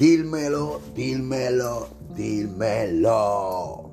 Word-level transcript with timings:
Dímelo, 0.00 0.80
dímelo, 0.96 1.88
dímelo. 2.16 3.90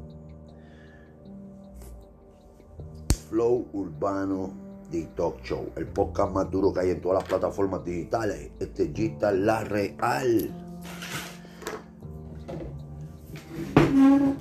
Flow 3.30 3.68
Urbano 3.74 4.54
The 4.90 5.10
Talk 5.18 5.44
Show, 5.44 5.74
el 5.76 5.88
podcast 5.88 6.32
más 6.32 6.50
duro 6.50 6.72
que 6.72 6.80
hay 6.80 6.92
en 6.92 7.02
todas 7.02 7.24
las 7.24 7.28
plataformas 7.28 7.84
digitales. 7.84 8.52
Este 8.58 8.94
Gista 8.96 9.34
La 9.34 9.66
Real. 9.66 10.50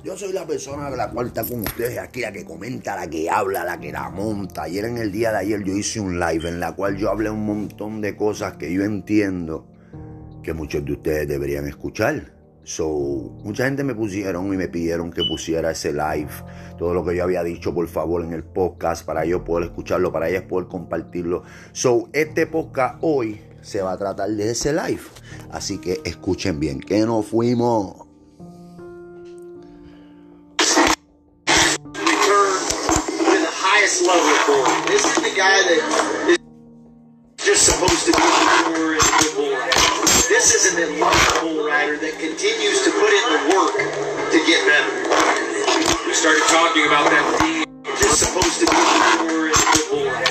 Yo 0.05 0.15
soy 0.15 0.31
la 0.31 0.47
persona 0.47 0.89
la 0.89 1.11
cual 1.11 1.27
está 1.27 1.43
con 1.43 1.59
ustedes 1.59 1.97
aquí, 1.97 2.21
la 2.21 2.31
que 2.31 2.45
comenta, 2.45 2.95
la 2.95 3.09
que 3.09 3.29
habla, 3.29 3.65
la 3.65 3.77
que 3.77 3.91
la 3.91 4.09
monta. 4.09 4.63
Ayer 4.63 4.85
en 4.85 4.99
el 4.99 5.11
día 5.11 5.31
de 5.31 5.39
ayer 5.39 5.61
yo 5.65 5.75
hice 5.75 5.99
un 5.99 6.17
live 6.17 6.47
en 6.47 6.61
la 6.61 6.77
cual 6.77 6.95
yo 6.95 7.09
hablé 7.09 7.29
un 7.29 7.45
montón 7.45 7.99
de 7.99 8.15
cosas 8.15 8.55
que 8.55 8.71
yo 8.71 8.85
entiendo 8.85 9.67
que 10.47 10.53
muchos 10.53 10.85
de 10.85 10.93
ustedes 10.93 11.27
deberían 11.27 11.67
escuchar. 11.67 12.33
So, 12.63 12.87
mucha 13.43 13.65
gente 13.65 13.83
me 13.83 13.93
pusieron 13.93 14.53
y 14.53 14.55
me 14.55 14.69
pidieron 14.69 15.11
que 15.11 15.21
pusiera 15.25 15.71
ese 15.71 15.91
live, 15.91 16.31
todo 16.77 16.93
lo 16.93 17.03
que 17.03 17.17
yo 17.17 17.23
había 17.25 17.43
dicho, 17.43 17.73
por 17.73 17.85
favor, 17.89 18.23
en 18.23 18.31
el 18.31 18.45
podcast, 18.45 19.05
para 19.05 19.25
yo 19.25 19.43
poder 19.43 19.65
escucharlo, 19.65 20.09
para 20.09 20.29
ellos 20.29 20.43
poder 20.43 20.69
compartirlo. 20.69 21.43
So, 21.73 22.07
este 22.13 22.47
podcast 22.47 22.99
hoy 23.01 23.41
se 23.61 23.81
va 23.81 23.91
a 23.91 23.97
tratar 23.97 24.29
de 24.29 24.51
ese 24.51 24.71
live. 24.71 25.01
Así 25.51 25.79
que 25.79 25.99
escuchen 26.05 26.61
bien, 26.61 26.79
que 26.79 27.05
no 27.05 27.23
fuimos. 27.23 28.07
This 34.87 35.05
is 35.05 35.15
the 35.15 35.35
guy 35.35 35.61
that 35.67 36.29
is 36.29 37.45
just 37.45 37.65
supposed 37.65 38.05
to 38.05 38.11
be 38.13 39.76
This 40.47 40.63
is 40.63 40.77
an 40.77 40.99
rider 41.67 41.97
that 41.97 42.15
continues 42.23 42.81
to 42.87 42.91
put 42.91 43.11
in 43.11 43.25
the 43.35 43.39
work 43.51 43.75
to 44.31 44.37
get 44.47 44.63
better. 44.63 44.95
We 46.07 46.13
started 46.13 46.41
talking 46.47 46.87
about 46.87 47.11
that 47.11 47.67
supposed 48.15 48.57
to 48.61 48.65
be 48.65 48.77
and. 49.91 50.23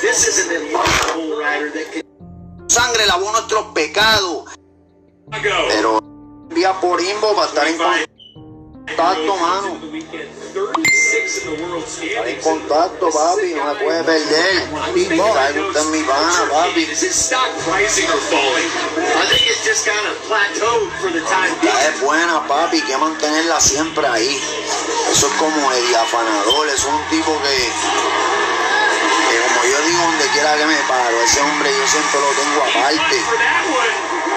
This 0.00 0.28
is 0.28 0.46
an 0.46 0.70
rider 1.42 1.70
that 1.70 1.90
can 1.90 2.02
Sangre 2.68 3.06
lavó 3.06 3.32
nuestros 3.32 3.66
pecados, 3.74 4.54
pero 5.66 5.98
vía 6.50 6.72
por 6.80 7.00
Imbo 7.00 7.34
para 7.34 7.48
estar 7.48 7.66
en 7.66 7.76
contacto, 8.86 9.36
mano. 9.36 9.80
En 11.26 12.40
contacto, 12.40 13.10
papi, 13.10 13.52
no 13.54 13.64
me 13.64 13.74
puede 13.74 14.04
perder. 14.04 14.62
Sabe 15.34 15.60
usted 15.60 15.84
mi 15.90 16.02
pana, 16.04 16.48
papi. 16.48 16.82
Is 16.82 17.02
his 17.02 17.16
stock 17.16 17.50
rising 17.66 18.06
or 18.06 18.20
falling? 18.30 18.70
I 18.94 19.26
think 19.26 19.42
it's 19.50 19.66
just 19.66 19.84
kind 19.84 20.06
of 20.06 20.14
plateaued 20.30 20.90
for 21.02 21.10
the 21.10 21.18
time 21.26 21.50
being. 21.60 21.74
es 21.82 22.00
buena, 22.00 22.46
papi, 22.46 22.76
hay 22.78 22.82
que 22.86 22.96
mantenerla 22.96 23.60
siempre 23.60 24.06
ahí. 24.06 24.40
Eso 25.10 25.26
es 25.26 25.32
como 25.34 25.72
el 25.72 25.94
afanador, 25.96 26.68
es 26.68 26.84
un 26.84 27.02
tipo 27.10 27.32
que, 27.42 27.56
que 29.26 29.36
como 29.42 29.64
yo 29.66 29.78
digo 29.82 30.02
donde 30.06 30.26
quiera 30.28 30.56
que 30.56 30.66
me 30.66 30.78
paro, 30.86 31.22
ese 31.22 31.40
hombre 31.40 31.70
yo 31.76 31.86
siempre 31.88 32.20
lo 32.20 32.30
tengo 32.38 32.62
aparte, 32.70 33.16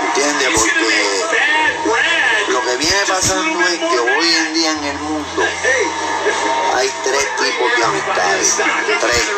¿entiendes? 0.08 0.50
Porque. 0.58 2.09
Lo 2.50 2.61
que 2.61 2.78
viene 2.78 2.97
pasando 3.08 3.61
es 3.61 3.80
que 3.80 4.00
hoy 4.00 4.33
en 4.33 4.53
día 4.53 4.72
en 4.72 4.83
el 4.83 4.97
mundo 5.00 5.44
hay 6.75 6.89
tres 7.03 7.28
tipos 7.38 7.78
de 7.78 7.83
amistades. 7.83 8.58
Tres. 9.00 9.31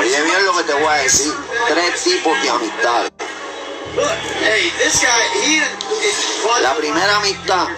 Oye 0.00 0.22
bien 0.22 0.44
lo 0.44 0.56
que 0.56 0.64
te 0.64 0.74
voy 0.74 0.86
a 0.86 0.96
decir. 1.02 1.32
Tres 1.68 2.02
tipos 2.02 2.42
de 2.42 2.50
amistades. 2.50 3.10
La 6.62 6.74
primera 6.74 7.16
amistad 7.16 7.68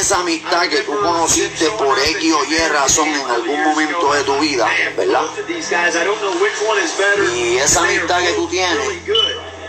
esa 0.00 0.20
amistad 0.20 0.68
que 0.68 0.82
tú 0.82 0.92
conociste 1.00 1.70
por 1.70 1.98
X 1.98 2.34
o 2.34 2.44
Y 2.44 2.58
razón 2.68 3.08
en 3.08 3.30
algún 3.30 3.62
momento 3.64 4.12
de 4.12 4.22
tu 4.24 4.38
vida, 4.38 4.68
¿verdad? 4.96 5.22
Y 7.34 7.56
esa 7.56 7.80
amistad 7.80 8.20
que 8.20 8.32
tú 8.32 8.48
tienes, 8.48 8.88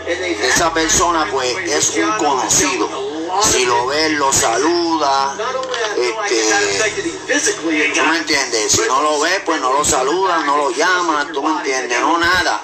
Esa 0.06 0.72
persona 0.72 1.26
pues 1.30 1.56
es 1.68 1.96
un 1.96 2.10
conocido. 2.12 2.88
Si 3.42 3.64
lo 3.64 3.86
ves, 3.86 4.12
lo 4.12 4.32
saluda. 4.32 5.36
Este, 7.28 7.52
¿Tú 7.52 8.02
me 8.08 8.18
entiendes? 8.18 8.72
Si 8.72 8.80
no 8.88 9.02
lo 9.02 9.20
ves, 9.20 9.40
pues 9.44 9.60
no 9.60 9.72
lo 9.72 9.84
saludas, 9.84 10.44
no 10.44 10.56
lo 10.56 10.70
llamas, 10.70 11.28
¿tú 11.32 11.42
me 11.42 11.50
entiendes? 11.58 12.00
No 12.00 12.18
nada. 12.18 12.62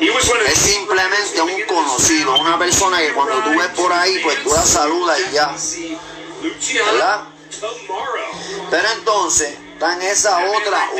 Es 0.00 0.58
simplemente 0.58 1.40
un 1.40 1.62
conocido, 1.62 2.38
una 2.40 2.58
persona 2.58 2.98
que 2.98 3.12
cuando 3.12 3.36
tú 3.42 3.50
ves 3.50 3.68
por 3.68 3.92
ahí, 3.92 4.18
pues 4.22 4.42
tú 4.42 4.50
la 4.50 4.64
saludas 4.64 5.18
y 5.20 5.32
ya, 5.32 5.54
¿verdad? 6.84 7.24
Pero 8.70 8.88
entonces 8.98 9.56
está 9.84 9.94
en 9.94 10.02
esa 10.02 10.50
otra, 10.50 10.90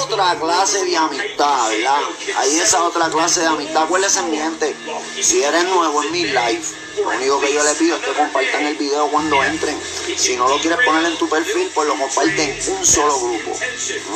otra 0.00 0.38
clase 0.38 0.84
de 0.84 0.96
amistad, 0.96 1.68
¿verdad? 1.70 2.00
Hay 2.36 2.58
esa 2.58 2.84
otra 2.84 3.08
clase 3.08 3.40
de 3.40 3.46
amistad. 3.46 3.82
Acuérdense, 3.82 4.22
mi 4.22 4.36
gente, 4.36 4.76
si 5.20 5.42
eres 5.42 5.64
nuevo 5.64 6.04
en 6.04 6.12
mi 6.12 6.24
live, 6.24 6.62
lo 6.98 7.08
único 7.08 7.40
que 7.40 7.52
yo 7.52 7.64
le 7.64 7.74
pido 7.74 7.96
es 7.96 8.02
que 8.02 8.12
compartan 8.12 8.66
el 8.66 8.76
video 8.76 9.08
cuando 9.08 9.42
entren. 9.42 9.76
Si 10.16 10.36
no 10.36 10.48
lo 10.48 10.58
quieres 10.58 10.78
poner 10.84 11.04
en 11.04 11.18
tu 11.18 11.28
perfil, 11.28 11.70
pues 11.74 11.88
lo 11.88 11.96
comparten 11.96 12.50
en 12.50 12.76
un 12.76 12.86
solo 12.86 13.18
grupo. 13.18 13.58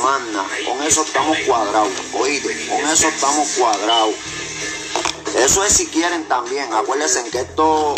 Manda, 0.02 0.44
con 0.66 0.82
eso 0.82 1.02
estamos 1.02 1.38
cuadrados. 1.40 1.90
Oíste, 2.12 2.68
con 2.68 2.88
eso 2.90 3.08
estamos 3.08 3.48
cuadrados. 3.58 4.14
Eso 5.36 5.64
es 5.64 5.72
si 5.72 5.86
quieren 5.86 6.24
también. 6.28 6.72
Acuérdense 6.72 7.24
que 7.30 7.40
esto. 7.40 7.94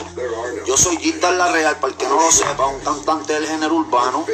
Yo 0.65 0.77
soy 0.77 0.97
Gita 0.97 1.33
La 1.33 1.53
Real, 1.53 1.77
para 1.81 1.93
el 1.93 1.99
que 1.99 2.07
no 2.07 2.17
lo 2.17 2.33
sepa, 2.33 2.67
un 2.67 2.81
cantante 2.81 3.35
del 3.35 3.47
género 3.47 3.75
urbano, 3.75 4.25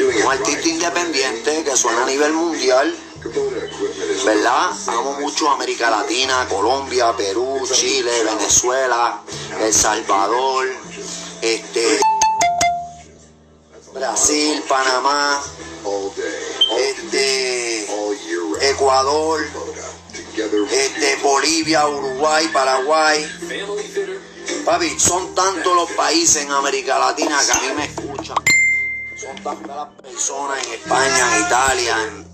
un 0.00 0.30
artista 0.30 0.68
independiente 0.68 1.64
que 1.64 1.76
suena 1.76 2.02
a 2.02 2.06
nivel 2.06 2.32
mundial. 2.32 2.94
¿Verdad? 4.24 4.70
Amo 4.88 5.12
mucho 5.20 5.48
América 5.48 5.90
Latina, 5.90 6.46
Colombia, 6.48 7.14
Perú, 7.16 7.60
Chile, 7.70 8.10
Venezuela, 8.24 9.22
El 9.60 9.72
Salvador, 9.72 10.66
este, 11.40 12.00
Brasil, 13.94 14.62
Panamá, 14.68 15.40
este, 16.78 17.86
Ecuador, 18.70 19.40
este, 20.70 21.16
Bolivia, 21.22 21.86
Uruguay, 21.86 22.48
Paraguay. 22.48 23.30
Papi, 24.64 24.98
son 24.98 25.34
tantos 25.34 25.74
los 25.76 25.90
países 25.92 26.42
en 26.42 26.50
América 26.50 26.98
Latina 26.98 27.38
que 27.44 27.52
a 27.52 27.60
mí 27.60 27.68
me 27.76 27.84
escuchan. 27.84 28.61
Son 29.22 29.36
tantas 29.36 29.76
las 29.76 29.88
personas 30.02 30.66
en 30.66 30.72
España, 30.72 31.36
en 31.36 31.46
Italia, 31.46 31.96
en, 32.02 32.26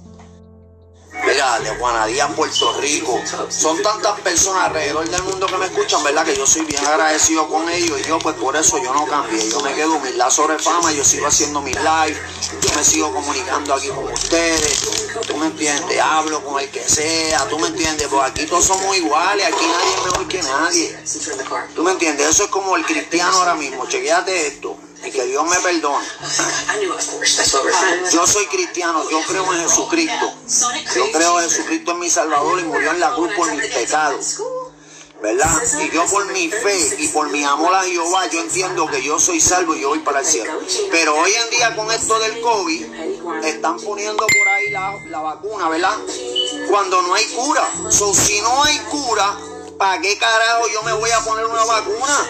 mira, 1.26 1.60
de 1.60 1.76
Juanadía, 1.76 2.28
Puerto 2.28 2.80
Rico. 2.80 3.20
Son 3.50 3.82
tantas 3.82 4.18
personas 4.20 4.68
alrededor 4.68 5.06
del 5.06 5.22
mundo 5.24 5.46
que 5.48 5.58
me 5.58 5.66
escuchan, 5.66 6.02
¿verdad? 6.02 6.24
Que 6.24 6.34
yo 6.34 6.46
soy 6.46 6.62
bien 6.62 6.82
agradecido 6.86 7.46
con 7.48 7.68
ellos 7.68 8.00
y 8.00 8.08
yo 8.08 8.18
pues 8.18 8.36
por 8.36 8.56
eso 8.56 8.82
yo 8.82 8.94
no 8.94 9.04
cambié. 9.04 9.50
Yo 9.50 9.60
me 9.60 9.74
quedo 9.74 10.00
mi 10.00 10.12
lazo 10.12 10.48
de 10.48 10.58
fama, 10.58 10.90
yo 10.92 11.04
sigo 11.04 11.26
haciendo 11.26 11.60
mis 11.60 11.76
live, 11.76 12.18
yo 12.62 12.74
me 12.74 12.82
sigo 12.82 13.12
comunicando 13.12 13.74
aquí 13.74 13.88
con 13.88 14.10
ustedes. 14.10 15.10
Tú 15.26 15.36
me 15.36 15.48
entiendes, 15.48 16.00
hablo 16.00 16.42
con 16.42 16.58
el 16.58 16.70
que 16.70 16.88
sea, 16.88 17.46
tú 17.48 17.58
me 17.58 17.68
entiendes, 17.68 18.08
pues 18.08 18.30
aquí 18.30 18.46
todos 18.46 18.64
somos 18.64 18.96
iguales, 18.96 19.46
aquí 19.46 19.66
nadie 19.66 19.94
es 19.94 20.04
mejor 20.06 20.28
que 20.28 20.42
nadie. 20.42 21.04
¿Tú 21.74 21.82
me 21.82 21.90
entiendes? 21.90 22.30
Eso 22.30 22.44
es 22.44 22.50
como 22.50 22.76
el 22.76 22.86
cristiano 22.86 23.36
ahora 23.36 23.56
mismo. 23.56 23.86
Chequéate 23.86 24.46
esto. 24.46 24.87
Y 25.04 25.10
que 25.10 25.24
Dios 25.26 25.44
me 25.48 25.56
perdone. 25.60 26.06
Yo 28.12 28.26
soy 28.26 28.46
cristiano, 28.46 29.08
yo 29.10 29.20
creo 29.26 29.54
en 29.54 29.62
Jesucristo. 29.62 30.34
Yo 30.94 31.12
creo 31.12 31.40
en 31.40 31.48
Jesucristo 31.48 31.92
es 31.92 31.98
mi 31.98 32.10
Salvador 32.10 32.60
y 32.60 32.64
murió 32.64 32.90
en 32.90 33.00
la 33.00 33.14
cruz 33.14 33.32
por 33.36 33.50
mis 33.52 33.66
pecados. 33.66 34.38
¿Verdad? 35.20 35.50
Y 35.82 35.90
yo 35.90 36.06
por 36.06 36.26
mi 36.32 36.48
fe 36.48 36.96
y 36.98 37.08
por 37.08 37.28
mi 37.30 37.42
amor 37.42 37.74
a 37.74 37.82
Jehová, 37.82 38.28
yo 38.28 38.40
entiendo 38.40 38.86
que 38.86 39.02
yo 39.02 39.18
soy 39.18 39.40
salvo 39.40 39.74
y 39.74 39.80
yo 39.80 39.88
voy 39.88 39.98
para 39.98 40.20
el 40.20 40.26
cielo. 40.26 40.52
Pero 40.92 41.16
hoy 41.16 41.32
en 41.32 41.50
día 41.50 41.74
con 41.74 41.90
esto 41.90 42.20
del 42.20 42.40
COVID, 42.40 42.84
están 43.44 43.80
poniendo 43.80 44.24
por 44.26 44.48
ahí 44.48 44.70
la, 44.70 44.96
la 45.06 45.20
vacuna, 45.20 45.68
¿verdad? 45.68 45.96
Cuando 46.70 47.02
no 47.02 47.14
hay 47.14 47.24
cura. 47.26 47.68
So, 47.90 48.14
si 48.14 48.40
no 48.42 48.62
hay 48.62 48.78
cura, 48.90 49.36
¿para 49.78 50.00
qué 50.00 50.18
carajo 50.18 50.68
yo 50.68 50.82
me 50.82 50.92
voy 50.92 51.10
a 51.10 51.20
poner 51.20 51.46
una 51.46 51.64
vacuna? 51.64 52.28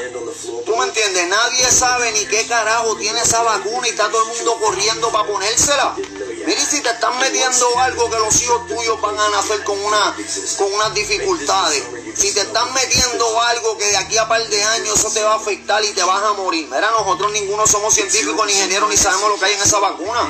¿Tú 0.65 0.77
me 0.77 0.85
entiendes? 0.85 1.29
Nadie 1.29 1.65
sabe 1.71 2.13
ni 2.13 2.27
qué 2.27 2.47
carajo 2.47 2.95
tiene 2.97 3.21
esa 3.21 3.43
vacuna 3.43 3.89
y 3.89 3.91
está 3.91 4.09
todo 4.11 4.23
el 4.31 4.37
mundo 4.37 4.59
corriendo 4.61 5.11
para 5.11 5.27
ponérsela. 5.27 5.95
Mira, 5.97 6.65
si 6.65 6.81
te 6.83 6.91
están 6.91 7.19
metiendo 7.19 7.79
algo 7.79 8.11
que 8.11 8.19
los 8.19 8.43
hijos 8.43 8.67
tuyos 8.69 9.01
van 9.01 9.19
a 9.19 9.29
nacer 9.31 9.65
con, 9.65 9.83
una, 9.83 10.15
con 10.59 10.73
unas 10.73 10.95
dificultades, 10.95 11.83
Si 12.19 12.35
te 12.35 12.41
están 12.41 12.75
metiendo 12.75 13.41
algo 13.43 13.79
que 13.79 13.87
de 13.87 13.97
aquí 13.97 14.19
a 14.19 14.27
par 14.27 14.45
de 14.45 14.61
años 14.61 14.99
eso 14.99 15.09
te 15.09 15.23
va 15.23 15.35
a 15.35 15.37
afectar 15.37 15.85
y 15.85 15.93
te 15.93 16.03
vas 16.03 16.21
a 16.25 16.33
morir. 16.33 16.67
Mira, 16.67 16.91
nosotros 16.91 17.31
ninguno 17.31 17.65
somos 17.65 17.95
científicos 17.95 18.45
ni 18.45 18.53
ingenieros 18.55 18.91
ni 18.91 18.97
sabemos 18.97 19.31
lo 19.31 19.39
que 19.39 19.45
hay 19.45 19.55
en 19.55 19.61
esa 19.61 19.79
vacuna. 19.79 20.29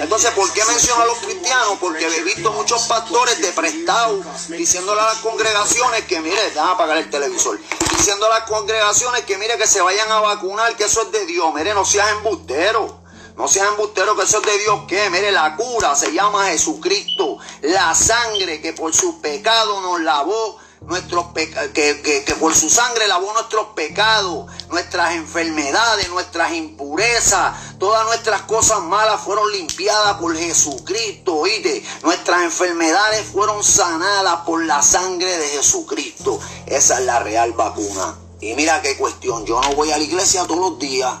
Entonces, 0.00 0.32
¿por 0.32 0.52
qué 0.52 0.62
menciono 0.66 1.02
a 1.02 1.06
los 1.06 1.16
cristianos? 1.20 1.78
Porque 1.80 2.06
he 2.06 2.22
visto 2.24 2.52
muchos 2.52 2.82
pastores 2.82 3.40
de 3.40 3.52
prestado 3.52 4.22
diciéndole 4.48 5.00
a 5.00 5.06
las 5.06 5.18
congregaciones 5.20 6.04
que, 6.04 6.20
mire, 6.20 6.42
déjame 6.50 6.72
apagar 6.72 6.98
el 6.98 7.08
televisor. 7.08 7.58
Diciendo 7.96 8.26
a 8.26 8.28
las 8.28 8.42
congregaciones 8.42 9.24
que, 9.24 9.38
mire, 9.38 9.56
que 9.56 9.66
se 9.66 9.80
vayan 9.80 10.12
a 10.12 10.20
vacunar, 10.20 10.76
que 10.76 10.84
eso 10.84 11.00
es 11.00 11.10
de 11.10 11.24
Dios. 11.24 11.54
Mire, 11.54 11.72
no 11.72 11.86
seas 11.86 12.10
embustero. 12.10 13.00
No 13.38 13.48
seas 13.48 13.68
embustero 13.68 14.14
que 14.14 14.24
eso 14.24 14.40
es 14.40 14.44
de 14.44 14.58
Dios 14.58 14.80
que, 14.86 15.08
mire, 15.08 15.32
la 15.32 15.56
cura 15.56 15.96
se 15.96 16.12
llama 16.12 16.48
Jesucristo. 16.48 17.38
La 17.62 17.94
sangre 17.94 18.60
que 18.60 18.74
por 18.74 18.94
sus 18.94 19.14
pecados 19.16 19.80
nos 19.80 20.02
lavó 20.02 20.59
nuestros 20.82 21.26
que, 21.34 22.24
que, 22.24 22.34
por 22.36 22.54
su 22.54 22.70
sangre 22.70 23.06
lavó 23.06 23.32
nuestros 23.32 23.68
pecados, 23.74 24.50
nuestras 24.70 25.14
enfermedades, 25.14 26.08
nuestras 26.08 26.52
impurezas, 26.52 27.78
todas 27.78 28.04
nuestras 28.06 28.42
cosas 28.42 28.80
malas 28.80 29.20
fueron 29.20 29.50
limpiadas 29.52 30.16
por 30.16 30.36
Jesucristo, 30.36 31.36
oíste, 31.36 31.84
nuestras 32.02 32.42
enfermedades 32.42 33.26
fueron 33.26 33.62
sanadas 33.62 34.40
por 34.46 34.64
la 34.64 34.82
sangre 34.82 35.36
de 35.36 35.48
Jesucristo. 35.48 36.40
Esa 36.66 36.98
es 36.98 37.06
la 37.06 37.20
real 37.20 37.52
vacuna. 37.52 38.16
Y 38.40 38.54
mira 38.54 38.80
qué 38.80 38.96
cuestión, 38.96 39.44
yo 39.44 39.60
no 39.60 39.74
voy 39.74 39.90
a 39.90 39.98
la 39.98 40.04
iglesia 40.04 40.46
todos 40.46 40.60
los 40.60 40.78
días. 40.78 41.12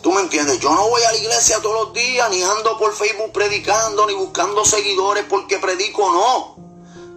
¿Tú 0.00 0.12
me 0.12 0.20
entiendes? 0.20 0.60
Yo 0.60 0.72
no 0.72 0.88
voy 0.88 1.02
a 1.02 1.10
la 1.10 1.18
iglesia 1.18 1.60
todos 1.60 1.86
los 1.86 1.92
días, 1.92 2.30
ni 2.30 2.40
ando 2.40 2.78
por 2.78 2.94
Facebook 2.94 3.32
predicando, 3.32 4.06
ni 4.06 4.14
buscando 4.14 4.64
seguidores 4.64 5.24
porque 5.28 5.58
predico, 5.58 6.12
no. 6.12 6.65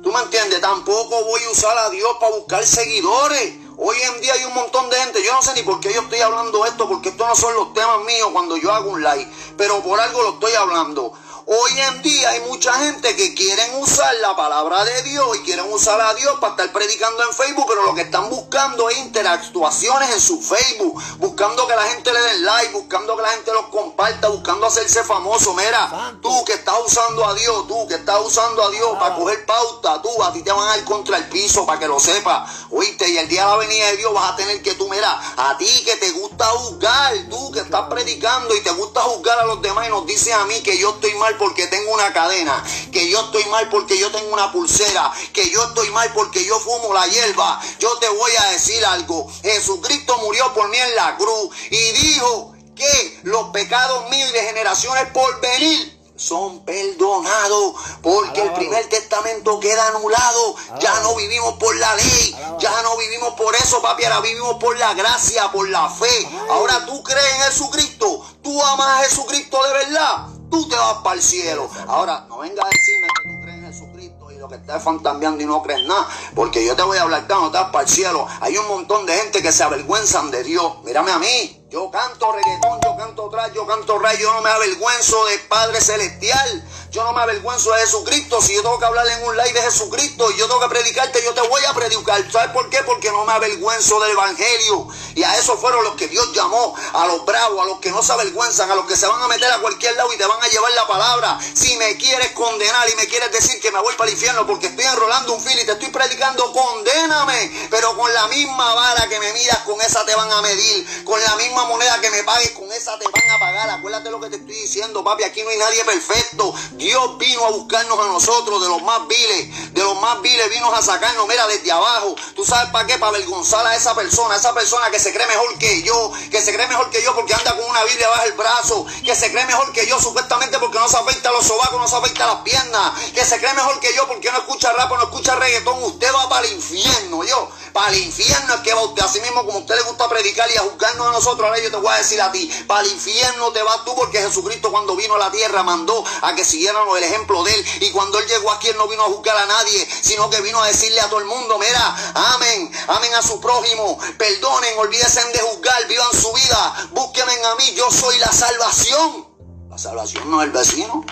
¿Tú 0.02 0.14
me 0.14 0.22
entiendes? 0.22 0.62
Tampoco 0.62 1.26
voy 1.26 1.44
a 1.44 1.50
usar 1.50 1.78
a 1.78 1.90
Dios 1.90 2.10
para 2.22 2.34
buscar 2.34 2.66
seguidores. 2.66 3.56
Hoy 3.78 3.98
en 4.02 4.22
día 4.22 4.34
hay 4.34 4.46
un 4.46 4.54
montón 4.54 4.90
de 4.90 4.96
gente, 4.98 5.24
yo 5.24 5.34
no 5.34 5.42
sé 5.42 5.54
ni 5.56 5.64
por 5.64 5.80
qué 5.80 5.94
yo 5.94 6.02
estoy 6.02 6.20
hablando 6.22 6.66
esto, 6.66 6.88
porque 6.88 7.10
estos 7.10 7.28
no 7.28 7.36
son 7.36 7.54
los 7.54 7.74
temas 7.74 8.00
míos 8.06 8.30
cuando 8.32 8.56
yo 8.58 8.72
hago 8.74 8.92
un 8.92 9.02
live, 9.02 9.30
pero 9.58 9.82
por 9.82 10.00
algo 10.00 10.22
lo 10.22 10.30
estoy 10.32 10.54
hablando. 10.54 11.14
Hoy 11.52 11.80
en 11.80 12.04
día 12.04 12.30
hay 12.30 12.42
mucha 12.42 12.72
gente 12.76 13.16
que 13.16 13.34
quieren 13.34 13.74
usar 13.82 14.14
la 14.22 14.36
palabra 14.36 14.86
de 14.86 15.02
Dios 15.02 15.36
y 15.36 15.40
quieren 15.40 15.66
usar 15.74 16.00
a 16.00 16.14
Dios 16.14 16.36
para 16.40 16.52
estar 16.52 16.72
predicando 16.72 17.24
en 17.24 17.34
Facebook, 17.34 17.66
pero 17.68 17.88
lo 17.88 17.96
que 17.96 18.02
están 18.02 18.30
buscando 18.30 18.88
es 18.88 19.00
interactuaciones 19.00 20.12
en 20.12 20.22
su 20.22 20.40
Facebook, 20.40 21.02
buscando 21.18 21.66
que 21.66 21.76
la 21.76 21.86
gente 21.86 22.14
le 22.14 22.22
den 22.22 22.46
like, 22.46 22.74
buscando 22.74 23.16
que 23.16 23.24
la 23.24 23.30
gente 23.30 23.52
los 23.52 23.66
comparta, 23.70 24.28
buscando 24.28 24.68
hacerse 24.68 25.04
famoso. 25.04 25.56
Mira, 25.56 26.20
tú 26.22 26.46
que 26.46 26.54
estás 26.54 26.76
usando 26.86 27.26
a 27.26 27.34
Dios, 27.34 27.68
tú 27.68 27.88
que 27.88 27.96
estás 27.96 28.20
usando 28.24 28.64
a 28.64 28.70
Dios 28.70 28.92
para 29.00 29.16
coger 29.16 29.44
pauta, 29.48 30.04
tú 30.04 30.22
a 30.22 30.32
ti 30.32 30.44
te 30.44 30.52
van 30.52 30.70
a 30.70 30.78
ir 30.78 30.86
contra 30.86 31.18
el 31.18 31.30
piso 31.30 31.66
para 31.66 31.80
que 31.80 31.88
lo 31.88 32.00
sepas. 32.00 32.68
Oíste, 32.70 33.10
y 33.10 33.18
el 33.18 33.28
día 33.28 33.46
de 33.46 33.50
la 33.50 33.58
venida 33.58 33.88
de 33.88 33.98
Dios 33.98 34.14
vas 34.14 34.34
a 34.34 34.36
tener 34.36 34.62
que 34.62 34.76
tú, 34.76 34.88
mira, 34.88 35.20
a 35.36 35.58
ti 35.58 35.84
que 35.84 35.96
te 35.96 36.12
gusta 36.12 36.46
juzgar, 36.46 37.16
tú 37.28 37.52
que 37.52 37.62
estás 37.62 37.90
predicando 37.90 38.56
y 38.56 38.62
te 38.62 38.70
gusta 38.70 39.02
juzgar 39.02 39.40
a 39.40 39.46
los 39.46 39.64
demás 39.64 39.88
y 39.88 39.90
nos 39.90 40.06
dice 40.06 40.32
a 40.32 40.46
mí 40.46 40.62
que 40.62 40.78
yo 40.78 40.92
estoy 40.92 41.16
mal 41.16 41.39
porque 41.40 41.66
tengo 41.66 41.92
una 41.92 42.14
cadena, 42.14 42.64
que 42.92 43.10
yo 43.10 43.22
estoy 43.22 43.46
mal 43.46 43.68
porque 43.70 43.98
yo 43.98 44.12
tengo 44.12 44.32
una 44.32 44.52
pulsera, 44.52 45.12
que 45.34 45.50
yo 45.50 45.64
estoy 45.64 45.90
mal 45.90 46.12
porque 46.14 46.46
yo 46.46 46.60
fumo 46.60 46.94
la 46.94 47.08
hierba. 47.08 47.60
Yo 47.80 47.98
te 47.98 48.10
voy 48.10 48.32
a 48.38 48.52
decir 48.52 48.86
algo. 48.86 49.28
Jesucristo 49.42 50.18
murió 50.20 50.54
por 50.54 50.70
mí 50.70 50.78
en 50.78 50.96
la 50.96 51.18
cruz 51.18 51.56
y 51.72 51.92
dijo 51.94 52.54
que 52.76 53.20
los 53.24 53.50
pecados 53.50 54.10
míos 54.10 54.30
y 54.30 54.34
de 54.34 54.44
generaciones 54.44 55.08
por 55.12 55.42
venir 55.42 55.98
son 56.16 56.66
perdonados 56.66 57.76
porque 58.02 58.42
el 58.42 58.52
primer 58.54 58.88
testamento 58.90 59.60
queda 59.60 59.88
anulado. 59.88 60.56
Ya 60.82 61.00
no 61.00 61.16
vivimos 61.16 61.54
por 61.54 61.76
la 61.78 61.96
ley, 61.96 62.36
ya 62.60 62.82
no 62.84 62.98
vivimos 62.98 63.34
por 63.36 63.56
eso, 63.56 63.82
papi, 63.82 64.04
ahora 64.04 64.20
vivimos 64.20 64.56
por 64.56 64.78
la 64.78 64.94
gracia, 64.94 65.50
por 65.52 65.70
la 65.70 65.90
fe. 65.90 66.30
Ahora 66.50 66.86
tú 66.86 67.02
crees 67.04 67.34
en 67.36 67.42
Jesucristo, 67.44 68.26
tú 68.44 68.62
amas 68.62 69.00
a 69.00 69.04
Jesucristo 69.04 69.64
de 69.64 69.74
verdad 69.74 70.39
tú 70.50 70.68
te 70.68 70.76
vas 70.76 70.98
para 71.04 71.16
el 71.16 71.22
cielo. 71.22 71.70
Ahora, 71.88 72.26
no 72.30 72.40
venga 72.40 72.64
a 72.64 72.70
decirme 72.70 73.08
que 73.08 73.30
tú 73.30 73.42
crees 73.42 73.58
en 73.58 73.66
Jesucristo 73.66 74.32
y 74.32 74.38
lo 74.38 74.48
que 74.48 74.56
estás 74.56 74.84
fantameando 74.84 75.44
y 75.44 75.46
no 75.46 75.62
crees 75.62 75.86
nada, 75.86 76.08
porque 76.36 76.66
yo 76.66 76.76
te 76.76 76.84
voy 76.84 76.98
a 76.98 77.04
hablar, 77.04 77.26
no 77.28 77.52
vas 77.52 77.72
para 77.72 77.84
el 77.84 77.90
cielo. 77.90 78.28
Hay 78.42 78.58
un 78.58 78.68
montón 78.68 79.06
de 79.06 79.14
gente 79.16 79.42
que 79.42 79.52
se 79.52 79.64
avergüenzan 79.64 80.32
de 80.32 80.44
Dios. 80.44 80.84
Mírame 80.84 81.12
a 81.12 81.20
mí. 81.20 81.59
Yo 81.70 81.92
canto 81.92 82.32
reggaetón, 82.32 82.80
yo 82.82 82.98
canto 82.98 83.30
trap, 83.30 83.54
yo 83.54 83.68
canto 83.68 84.00
ray, 84.00 84.18
yo 84.18 84.34
no 84.34 84.42
me 84.42 84.50
avergüenzo 84.50 85.26
del 85.26 85.40
Padre 85.42 85.80
Celestial. 85.80 86.66
Yo 86.90 87.04
no 87.04 87.14
me 87.14 87.22
avergüenzo 87.22 87.72
de 87.74 87.82
Jesucristo. 87.82 88.42
Si 88.42 88.56
yo 88.56 88.64
tengo 88.64 88.80
que 88.80 88.86
hablar 88.86 89.06
en 89.08 89.24
un 89.24 89.38
live 89.38 89.54
de 89.54 89.62
Jesucristo 89.62 90.32
y 90.32 90.38
yo 90.38 90.48
tengo 90.48 90.62
que 90.62 90.70
predicarte, 90.70 91.24
yo 91.24 91.36
te 91.36 91.42
voy 91.48 91.62
a 91.66 91.74
predicar. 91.76 92.32
¿Sabes 92.32 92.50
por 92.50 92.68
qué? 92.72 92.82
Porque 92.82 93.12
no 93.12 93.26
me 93.26 93.34
avergüenzo 93.34 94.00
del 94.00 94.12
Evangelio. 94.12 94.88
Y 95.14 95.22
a 95.22 95.38
eso 95.38 95.56
fueron 95.58 95.84
los 95.84 95.94
que 95.94 96.08
Dios 96.08 96.34
llamó, 96.34 96.74
a 96.94 97.06
los 97.06 97.26
bravos, 97.26 97.62
a 97.62 97.66
los 97.66 97.80
que 97.80 97.92
no 97.92 98.02
se 98.02 98.14
avergüenzan, 98.14 98.72
a 98.72 98.76
los 98.76 98.88
que 98.88 98.96
se 98.96 99.06
van 99.06 99.22
a 99.22 99.28
meter 99.28 99.52
a 99.52 99.60
cualquier 99.60 99.96
lado 99.96 100.12
y 100.12 100.18
te 100.18 100.26
van 100.26 100.42
a 100.42 100.48
llevar 100.48 100.72
la 100.72 100.88
palabra. 100.88 101.40
Si 101.54 101.76
me 101.78 101.96
quieres 101.98 102.32
condenar 102.32 102.90
y 102.90 102.96
me 102.96 103.06
quieres 103.06 103.32
decir 103.32 103.62
que 103.62 103.72
me 103.72 103.80
voy 103.80 103.94
para 103.94 104.10
el 104.10 104.16
infierno 104.16 104.48
porque 104.48 104.68
estoy 104.68 104.86
enrolando 104.86 105.34
un 105.34 105.42
fil 105.42 105.60
y 105.60 105.66
te 105.66 105.74
estoy 105.74 105.90
predicando, 105.90 106.52
condéname. 106.52 107.68
Pero 107.70 107.96
con 107.96 108.12
la 108.12 108.28
misma 108.30 108.74
vara 108.74 109.08
que 109.08 109.20
me 109.20 109.32
miras, 109.34 109.60
con 109.60 109.80
esa 109.82 110.04
te 110.06 110.16
van 110.16 110.32
a 110.32 110.42
medir. 110.42 111.06
Con 111.06 111.22
la 111.22 111.36
misma 111.36 111.59
moneda 111.66 112.00
que 112.02 112.10
me 112.10 112.24
pagues, 112.24 112.52
con 112.52 112.72
esa 112.72 112.98
te 112.98 113.06
van 113.06 113.30
a 113.30 113.40
pagar. 113.40 113.70
Acuérdate 113.70 114.12
lo 114.12 114.20
que 114.20 114.30
te 114.30 114.38
estoy 114.38 114.56
diciendo, 114.56 115.04
papi. 115.04 115.24
Aquí 115.24 115.44
no 115.44 115.50
hay 115.50 115.58
nadie 115.58 115.84
perfecto. 115.86 116.54
Dios 116.72 117.18
vino 117.18 117.46
a 117.46 117.50
buscarnos 117.52 118.00
a 118.00 118.08
nosotros, 118.08 118.62
de 118.62 118.70
los 118.70 118.82
más 118.84 119.08
viles, 119.08 119.74
de 119.74 119.84
los 119.84 120.00
más 120.02 120.22
viles 120.22 120.50
vino 120.50 120.74
a 120.74 120.82
sacarnos, 120.82 121.28
mira, 121.28 121.48
desde 121.48 121.72
abajo. 121.72 122.16
¿Tú 122.36 122.46
sabes 122.46 122.72
para 122.72 122.86
qué? 122.88 122.98
Para 122.98 123.10
avergonzar 123.10 123.66
a 123.66 123.76
esa 123.76 123.96
persona, 123.96 124.36
esa 124.36 124.54
persona 124.54 124.90
que 124.92 125.00
se 125.00 125.14
cree 125.14 125.28
mejor 125.28 125.58
que 125.58 125.84
yo, 125.84 126.12
que 126.32 126.42
se 126.42 126.54
cree 126.54 126.68
mejor 126.68 126.90
que 126.90 127.02
yo 127.02 127.14
porque 127.16 127.34
anda 127.34 127.56
con 127.56 127.70
una 127.70 127.84
Biblia 127.84 128.10
bajo 128.10 128.24
el 128.24 128.34
brazo, 128.34 128.86
que 129.04 129.16
se 129.16 129.32
cree 129.32 129.46
mejor 129.46 129.72
que 129.74 129.86
yo 129.88 130.00
supuestamente 130.00 130.60
porque 130.60 130.80
no 130.80 130.88
se 130.88 130.98
afecta 130.98 131.32
los 131.32 131.46
sobacos, 131.46 131.80
no 131.80 131.88
se 131.88 131.96
afecta 131.96 132.28
las 132.28 132.42
piernas, 132.42 132.94
que 133.14 133.26
se 133.26 133.38
cree 133.40 133.54
mejor 133.54 133.80
que 133.80 133.94
yo 133.96 134.08
porque 134.08 134.32
no 134.32 134.38
escucha 134.40 134.72
rap, 134.74 134.92
no 134.92 135.04
escucha 135.04 135.36
reggaetón. 135.36 135.84
Usted 135.84 136.14
va 136.14 136.30
para 136.30 136.46
el 136.46 136.54
infierno, 136.54 137.24
yo. 137.24 137.50
Para 137.74 137.90
el 137.92 138.00
infierno 138.00 138.56
es 138.56 138.62
que 138.62 138.74
va 138.74 138.82
usted, 138.82 139.04
así 139.04 139.22
mismo 139.22 139.46
como 139.46 139.60
a 139.60 139.62
usted 139.62 139.76
le 139.76 139.82
gusta 139.84 140.10
predicar 140.10 140.50
y 140.52 140.58
a 140.58 140.62
juzgarnos 140.62 141.08
a 141.08 141.12
nosotros, 141.12 141.49
ahora 141.50 141.62
yo 141.62 141.72
te 141.72 141.78
voy 141.78 141.94
a 141.94 141.98
decir 141.98 142.22
a 142.22 142.32
ti, 142.32 142.50
para 142.68 142.82
el 142.82 142.92
infierno 142.92 143.52
te 143.52 143.62
vas 143.64 143.84
tú 143.84 143.96
porque 143.96 144.20
Jesucristo 144.20 144.72
cuando 144.72 144.96
vino 144.96 145.16
a 145.16 145.20
la 145.20 145.32
tierra 145.32 145.64
mandó 145.64 146.04
a 146.22 146.36
que 146.36 146.46
siguiéramos 146.46 146.98
el 146.98 147.04
ejemplo 147.04 147.44
de 147.44 147.54
él 147.54 147.66
y 147.82 147.92
cuando 147.92 148.20
él 148.20 148.28
llegó 148.28 148.52
aquí 148.52 148.68
él 148.70 148.78
no 148.78 148.88
vino 148.88 149.04
a 149.04 149.08
juzgar 149.08 149.36
a 149.36 149.46
nadie, 149.46 149.88
sino 150.02 150.30
que 150.30 150.42
vino 150.42 150.62
a 150.62 150.68
decirle 150.68 151.02
a 151.02 151.10
todo 151.10 151.20
el 151.20 151.26
mundo, 151.26 151.58
mira, 151.58 152.14
amén, 152.36 152.72
amén 152.88 153.14
a 153.16 153.22
su 153.22 153.40
prójimo, 153.42 153.98
perdonen, 154.18 154.78
olvídense 154.78 155.20
de 155.20 155.40
juzgar, 155.40 155.88
vivan 155.88 156.12
su 156.14 156.32
vida, 156.34 156.90
búsquenme 156.92 157.34
a 157.34 157.56
mí, 157.56 157.74
yo 157.76 157.90
soy 157.92 158.18
la 158.20 158.32
salvación. 158.32 159.28
La 159.70 159.78
salvación 159.78 160.30
no 160.30 160.42
es 160.42 160.48
el 160.48 160.52
vecino. 160.52 161.06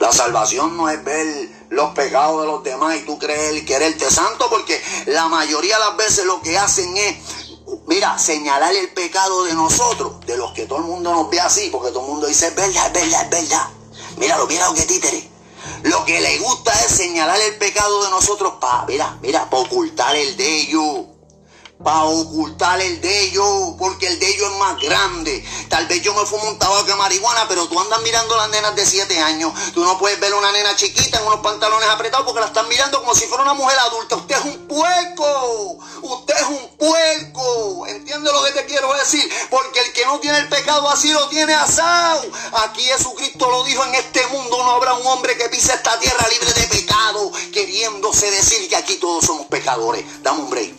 La 0.00 0.12
salvación 0.12 0.76
no 0.76 0.88
es 0.88 1.02
ver 1.04 1.48
los 1.70 1.90
pecados 1.90 2.40
de 2.42 2.46
los 2.46 2.62
demás 2.62 2.96
y 2.96 3.00
tú 3.00 3.18
creer 3.18 3.64
quererte 3.64 4.10
santo, 4.10 4.48
porque 4.48 4.80
la 5.06 5.28
mayoría 5.28 5.76
de 5.78 5.84
las 5.84 5.96
veces 5.96 6.24
lo 6.24 6.40
que 6.40 6.56
hacen 6.56 6.96
es, 6.96 7.16
mira, 7.86 8.18
señalar 8.18 8.74
el 8.74 8.90
pecado 8.90 9.44
de 9.44 9.54
nosotros, 9.54 10.24
de 10.26 10.36
los 10.36 10.52
que 10.52 10.66
todo 10.66 10.78
el 10.78 10.84
mundo 10.84 11.12
nos 11.12 11.30
ve 11.30 11.40
así, 11.40 11.68
porque 11.70 11.90
todo 11.90 12.04
el 12.04 12.10
mundo 12.10 12.26
dice, 12.26 12.48
es 12.48 12.54
verdad, 12.54 12.86
es 12.86 12.92
verdad, 12.92 13.22
es 13.22 13.30
verdad. 13.30 13.68
Míralo, 14.16 14.46
mira 14.46 14.68
lo 14.68 14.74
que 14.74 14.82
títere. 14.82 15.28
Lo 15.82 16.04
que 16.04 16.20
le 16.20 16.38
gusta 16.38 16.72
es 16.84 16.92
señalar 16.92 17.40
el 17.40 17.56
pecado 17.56 18.04
de 18.04 18.10
nosotros 18.10 18.54
para, 18.60 18.84
mira, 18.86 19.18
mira, 19.22 19.48
para 19.50 19.62
ocultar 19.62 20.16
el 20.16 20.36
de 20.36 20.62
ellos 20.62 21.06
para 21.82 22.04
ocultar 22.04 22.80
el 22.80 23.00
de 23.00 23.20
ellos, 23.24 23.74
porque 23.78 24.08
el 24.08 24.18
de 24.18 24.28
ellos 24.28 24.50
es 24.50 24.58
más 24.58 24.80
grande. 24.80 25.44
Tal 25.68 25.86
vez 25.86 26.02
yo 26.02 26.12
me 26.12 26.26
fumo 26.26 26.48
un 26.48 26.58
tabaco 26.58 26.84
de 26.84 26.94
marihuana, 26.96 27.46
pero 27.48 27.68
tú 27.68 27.78
andas 27.78 28.02
mirando 28.02 28.34
a 28.34 28.38
las 28.38 28.50
nenas 28.50 28.74
de 28.74 28.84
7 28.84 29.18
años. 29.20 29.52
Tú 29.74 29.84
no 29.84 29.96
puedes 29.98 30.18
ver 30.18 30.34
una 30.34 30.50
nena 30.50 30.74
chiquita 30.74 31.18
en 31.18 31.26
unos 31.26 31.40
pantalones 31.40 31.88
apretados 31.88 32.26
porque 32.26 32.40
la 32.40 32.46
están 32.46 32.68
mirando 32.68 32.98
como 32.98 33.14
si 33.14 33.26
fuera 33.26 33.44
una 33.44 33.54
mujer 33.54 33.78
adulta. 33.78 34.16
Usted 34.16 34.36
es 34.36 34.44
un 34.44 34.66
puerco, 34.66 35.78
usted 36.02 36.34
es 36.34 36.46
un 36.48 36.68
puerco. 36.76 37.86
¿Entiendes 37.86 38.32
lo 38.32 38.42
que 38.42 38.52
te 38.52 38.66
quiero 38.66 38.92
decir? 38.94 39.28
Porque 39.48 39.80
el 39.80 39.92
que 39.92 40.04
no 40.06 40.18
tiene 40.18 40.38
el 40.38 40.48
pecado 40.48 40.88
así 40.88 41.12
lo 41.12 41.28
tiene 41.28 41.54
asado. 41.54 42.22
Aquí 42.64 42.82
Jesucristo 42.82 43.50
lo 43.50 43.62
dijo, 43.62 43.84
en 43.84 43.94
este 43.94 44.26
mundo 44.28 44.62
no 44.64 44.72
habrá 44.72 44.94
un 44.94 45.06
hombre 45.06 45.36
que 45.36 45.48
pise 45.48 45.72
esta 45.72 45.98
tierra 46.00 46.26
libre 46.28 46.52
de 46.54 46.66
pecado, 46.66 47.30
queriéndose 47.52 48.30
decir 48.30 48.68
que 48.68 48.76
aquí 48.76 48.96
todos 48.96 49.24
somos 49.24 49.46
pecadores. 49.46 50.04
Dame 50.22 50.40
un 50.40 50.50
break. 50.50 50.77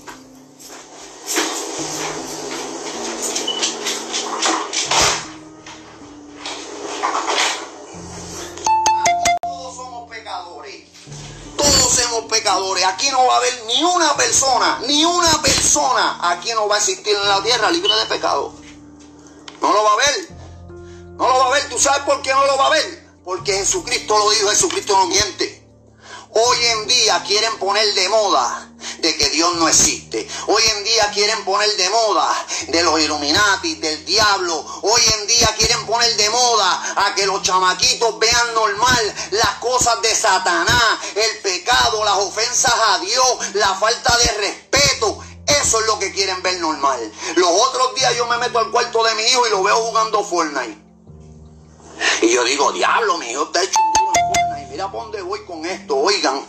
Pecadores. 12.40 12.86
Aquí 12.86 13.10
no 13.12 13.26
va 13.26 13.36
a 13.36 13.38
haber 13.38 13.64
ni 13.68 13.84
una 13.84 14.16
persona, 14.16 14.80
ni 14.88 15.06
una 15.06 15.42
persona. 15.42 16.20
Aquí 16.32 16.52
no 16.54 16.68
va 16.68 16.76
a 16.76 16.78
existir 16.78 17.16
en 17.16 17.28
la 17.28 17.44
tierra 17.44 17.70
libre 17.72 17.94
de 17.96 18.06
pecado. 18.06 18.54
No 19.62 19.74
lo 19.74 19.84
va 19.84 19.94
a 19.94 19.98
ver. 19.98 20.30
No 21.18 21.28
lo 21.28 21.40
va 21.40 21.48
a 21.48 21.52
ver. 21.52 21.70
¿Tú 21.70 21.78
sabes 21.78 22.02
por 22.04 22.22
qué 22.22 22.32
no 22.32 22.46
lo 22.46 22.58
va 22.58 22.68
a 22.68 22.70
ver? 22.70 23.10
Porque 23.24 23.54
Jesucristo 23.54 24.18
lo 24.18 24.30
dijo. 24.32 24.50
Jesucristo 24.50 24.96
no 24.98 25.08
miente. 25.08 25.60
Hoy 26.32 26.58
en 26.66 26.88
día 26.88 27.24
quieren 27.26 27.58
poner 27.58 27.92
de 27.96 28.08
moda 28.08 28.70
de 29.00 29.18
que 29.18 29.30
Dios 29.30 29.56
no 29.56 29.68
existe. 29.68 30.28
Hoy 30.48 30.62
en 30.78 30.84
día 30.84 31.12
quieren 31.12 31.44
poner 31.44 31.76
de 31.76 31.90
moda 31.90 32.46
de 32.68 32.84
los 32.84 33.00
Illuminati, 33.02 33.76
del 33.76 34.06
diablo. 34.06 34.64
Hoy 34.84 35.02
en 35.20 35.28
día 35.28 35.56
quieren 35.58 35.79
poner 35.90 36.16
de 36.16 36.30
moda 36.30 37.08
a 37.08 37.16
que 37.16 37.26
los 37.26 37.42
chamaquitos 37.42 38.20
vean 38.20 38.54
normal 38.54 39.16
las 39.32 39.56
cosas 39.56 40.02
de 40.02 40.14
Satanás, 40.16 41.00
el 41.16 41.42
pecado, 41.42 42.04
las 42.06 42.18
ofensas 42.18 42.74
a 42.74 43.00
Dios, 43.00 43.56
la 43.56 43.74
falta 43.76 44.16
de 44.18 44.32
respeto. 44.38 45.20
Eso 45.48 45.80
es 45.80 45.88
lo 45.88 45.98
que 45.98 46.14
quieren 46.14 46.42
ver 46.44 46.60
normal. 46.60 47.12
Los 47.36 47.50
otros 47.50 47.96
días 47.96 48.16
yo 48.16 48.28
me 48.28 48.38
meto 48.38 48.60
al 48.60 48.70
cuarto 48.70 49.04
de 49.04 49.16
mi 49.16 49.24
hijo 49.24 49.48
y 49.48 49.50
lo 49.50 49.64
veo 49.64 49.76
jugando 49.78 50.24
Fortnite. 50.24 50.78
Y 52.22 52.30
yo 52.30 52.44
digo, 52.44 52.72
diablo, 52.72 53.18
mi 53.18 53.32
hijo 53.32 53.44
está 53.46 53.64
hecho 53.64 53.80
un 53.80 53.94
duro 53.94 54.12
en 54.16 54.34
Fortnite. 54.34 54.72
Mira 54.72 54.92
por 54.92 55.02
dónde 55.04 55.22
voy 55.24 55.44
con 55.46 55.66
esto, 55.66 55.98
oigan. 55.98 56.46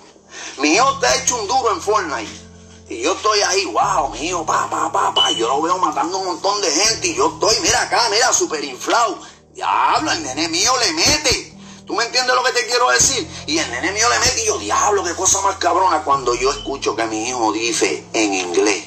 Mi 0.58 0.74
hijo 0.74 0.92
está 0.92 1.16
hecho 1.16 1.36
un 1.36 1.48
duro 1.48 1.72
en 1.72 1.80
Fortnite. 1.80 2.50
Y 2.90 3.02
yo 3.02 3.12
estoy 3.12 3.40
ahí, 3.40 3.66
wow, 3.66 4.08
mi 4.10 4.26
hijo, 4.26 4.44
pa, 4.44 4.68
pa, 4.68 4.90
pa, 4.90 5.14
pa. 5.14 5.30
Yo 5.30 5.46
lo 5.46 5.62
veo 5.62 5.78
matando 5.78 6.18
un 6.18 6.26
montón 6.26 6.60
de 6.60 6.70
gente. 6.70 7.06
Y 7.06 7.14
yo 7.14 7.28
estoy, 7.28 7.54
mira 7.62 7.82
acá, 7.82 8.08
mira, 8.10 8.32
súper 8.32 8.64
inflado. 8.64 9.16
Diablo, 9.54 10.12
el 10.12 10.22
nene 10.22 10.48
mío 10.48 10.72
le 10.78 10.92
mete. 10.92 11.56
¿Tú 11.86 11.94
me 11.94 12.04
entiendes 12.04 12.34
lo 12.34 12.44
que 12.44 12.52
te 12.52 12.66
quiero 12.66 12.88
decir? 12.90 13.28
Y 13.46 13.58
el 13.58 13.70
nene 13.70 13.92
mío 13.92 14.08
le 14.08 14.18
mete 14.20 14.42
y 14.42 14.46
yo, 14.46 14.58
diablo, 14.58 15.02
qué 15.02 15.14
cosa 15.14 15.40
más 15.40 15.56
cabrona 15.56 16.04
cuando 16.04 16.34
yo 16.34 16.50
escucho 16.50 16.94
que 16.94 17.04
mi 17.06 17.28
hijo 17.28 17.52
dice 17.52 18.04
en 18.12 18.34
inglés. 18.34 18.84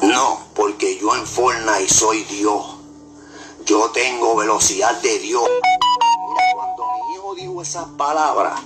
No, 0.00 0.46
porque 0.54 0.98
yo 0.98 1.14
en 1.14 1.26
Fortnite 1.26 1.92
soy 1.92 2.24
Dios. 2.24 2.64
Yo 3.66 3.90
tengo 3.90 4.36
velocidad 4.36 4.94
de 5.02 5.18
Dios. 5.18 5.42
Mira, 5.42 6.44
cuando 6.54 6.84
mi 6.86 7.14
hijo 7.14 7.34
dijo 7.34 7.60
esas 7.60 7.86
palabras, 7.98 8.60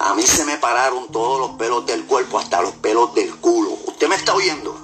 a 0.00 0.14
mí 0.14 0.22
se 0.22 0.44
me 0.44 0.58
pararon 0.58 1.10
todos 1.10 1.40
los 1.40 1.56
pelos 1.56 1.86
del 1.86 2.04
cuerpo, 2.04 2.38
hasta 2.38 2.60
los 2.60 2.74
pelos 2.74 3.14
del 3.14 3.34
culo. 3.36 3.70
¿Usted 3.86 4.08
me 4.08 4.16
está 4.16 4.34
oyendo? 4.34 4.76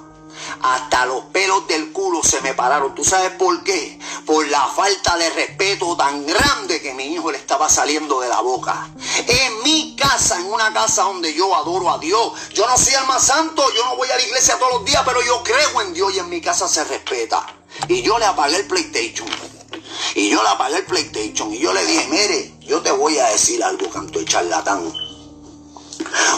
Hasta 0.61 1.05
los 1.05 1.25
pelos 1.25 1.67
del 1.67 1.91
culo 1.91 2.23
se 2.23 2.41
me 2.41 2.53
pararon. 2.53 2.95
¿Tú 2.95 3.03
sabes 3.03 3.31
por 3.31 3.63
qué? 3.63 3.99
Por 4.25 4.47
la 4.47 4.65
falta 4.67 5.17
de 5.17 5.29
respeto 5.29 5.95
tan 5.95 6.25
grande 6.25 6.81
que 6.81 6.93
mi 6.93 7.13
hijo 7.13 7.31
le 7.31 7.37
estaba 7.37 7.69
saliendo 7.69 8.19
de 8.19 8.27
la 8.27 8.41
boca. 8.41 8.89
En 9.27 9.63
mi 9.63 9.95
casa, 9.95 10.39
en 10.39 10.47
una 10.47 10.73
casa 10.73 11.03
donde 11.03 11.33
yo 11.33 11.55
adoro 11.55 11.91
a 11.91 11.99
Dios. 11.99 12.33
Yo 12.53 12.67
no 12.67 12.77
soy 12.77 12.95
alma 12.95 13.19
santo, 13.19 13.63
yo 13.75 13.85
no 13.85 13.95
voy 13.95 14.09
a 14.09 14.15
la 14.15 14.23
iglesia 14.23 14.57
todos 14.57 14.73
los 14.73 14.85
días, 14.85 15.03
pero 15.05 15.21
yo 15.21 15.43
creo 15.43 15.81
en 15.81 15.93
Dios 15.93 16.15
y 16.15 16.19
en 16.19 16.29
mi 16.29 16.41
casa 16.41 16.67
se 16.67 16.83
respeta. 16.85 17.45
Y 17.87 18.01
yo 18.01 18.17
le 18.17 18.25
apagué 18.25 18.57
el 18.57 18.67
PlayStation. 18.67 19.29
Y 20.15 20.29
yo 20.29 20.41
le 20.41 20.49
apagué 20.49 20.77
el 20.77 20.85
PlayStation. 20.85 21.53
Y 21.53 21.59
yo 21.59 21.71
le 21.73 21.85
dije, 21.85 22.07
mire, 22.09 22.53
yo 22.61 22.81
te 22.81 22.91
voy 22.91 23.19
a 23.19 23.27
decir 23.27 23.63
algo, 23.63 23.89
canto 23.91 24.19
de 24.19 24.25
charlatán. 24.25 25.04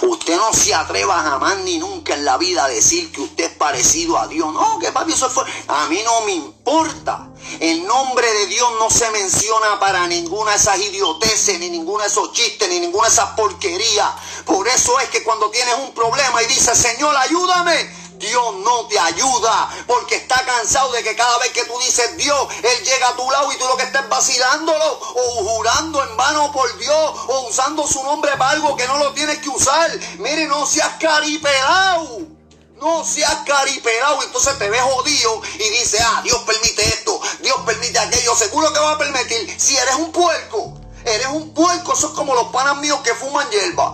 Usted 0.01 0.36
no 0.38 0.53
se 0.53 0.74
atreva 0.74 1.22
jamás 1.22 1.57
ni 1.60 1.77
nunca 1.77 2.13
en 2.13 2.25
la 2.25 2.38
vida 2.38 2.65
a 2.65 2.67
decir 2.67 3.12
que 3.12 3.22
usted 3.22 3.46
es 3.46 3.51
parecido 3.51 4.17
a 4.17 4.27
Dios. 4.27 4.51
No, 4.53 4.79
que 4.79 4.91
papi, 4.91 5.13
eso 5.13 5.29
fue. 5.29 5.43
A 5.67 5.88
mí 5.88 6.01
no 6.03 6.22
me 6.22 6.34
importa. 6.34 7.29
El 7.60 7.86
nombre 7.86 8.31
de 8.31 8.48
Dios 8.48 8.69
no 8.79 8.89
se 8.89 9.10
menciona 9.12 9.79
para 9.79 10.07
ninguna 10.07 10.51
de 10.51 10.57
esas 10.57 10.79
idioteces, 10.79 11.60
ni 11.60 11.69
ninguna 11.69 12.03
de 12.03 12.10
esos 12.10 12.34
chistes, 12.34 12.67
ni 12.69 12.79
ninguna 12.79 13.07
de 13.07 13.13
esas 13.13 13.29
porquerías. 13.31 14.10
Por 14.46 14.67
eso 14.67 15.00
es 15.00 15.10
que 15.10 15.24
cuando 15.24 15.50
tienes 15.50 15.75
un 15.75 15.93
problema 15.93 16.43
y 16.43 16.48
dices, 16.48 16.77
Señor, 16.77 17.15
ayúdame, 17.15 17.97
Dios 18.17 18.55
no 18.63 18.88
te 18.88 19.00
ayuda 19.00 19.69
porque 19.86 20.15
está 20.15 20.43
cansado 20.45 20.91
de 20.91 21.03
que 21.03 21.15
cada 21.15 21.38
vez 21.39 21.51
que 21.51 21.65
tú 21.65 21.77
dices 21.79 22.17
Dios, 22.17 22.47
Él 22.63 22.83
llega 22.83 23.09
a 23.09 23.15
tu 23.15 23.29
lado 23.29 23.51
y 23.51 23.57
tú 23.57 23.67
lo 23.67 23.77
que 23.77 23.83
estés 23.83 24.07
vacilándolo 24.09 25.00
o 25.15 25.45
jurando 25.45 26.03
en 26.03 26.17
vano 26.17 26.51
por 26.51 26.77
Dios 26.77 27.15
o 27.27 27.47
usando 27.50 27.88
su 27.88 28.03
nombre 28.03 28.31
para 28.38 28.51
algo 28.51 28.75
que 28.75 28.88
no 28.88 28.97
lo 28.97 29.13
tienes 29.13 29.39
que 29.39 29.50
usar. 29.50 29.91
Mire, 30.17 30.47
no 30.47 30.65
seas 30.65 30.93
caripelado. 31.00 32.38
No 32.79 33.03
seas 33.03 33.38
caripelado, 33.47 34.21
entonces 34.21 34.55
te 34.59 34.69
ves 34.69 34.81
jodido 34.81 35.41
y 35.55 35.69
dices, 35.69 36.00
ah, 36.00 36.21
Dios 36.24 36.39
permite 36.43 36.88
esto, 36.88 37.19
Dios 37.41 37.57
permite 37.65 37.97
aquello, 37.97 38.36
seguro 38.36 38.71
que 38.71 38.79
va 38.79 38.91
a 38.91 38.97
permitir. 39.00 39.59
Si 39.59 39.75
eres 39.75 39.95
un 39.95 40.12
puerco, 40.12 40.79
eres 41.03 41.25
un 41.25 41.55
puerco, 41.55 41.93
eso 41.93 42.07
es 42.07 42.13
como 42.13 42.36
los 42.36 42.50
panas 42.50 42.77
míos 42.77 43.00
que 43.03 43.15
fuman 43.15 43.50
hierba. 43.50 43.91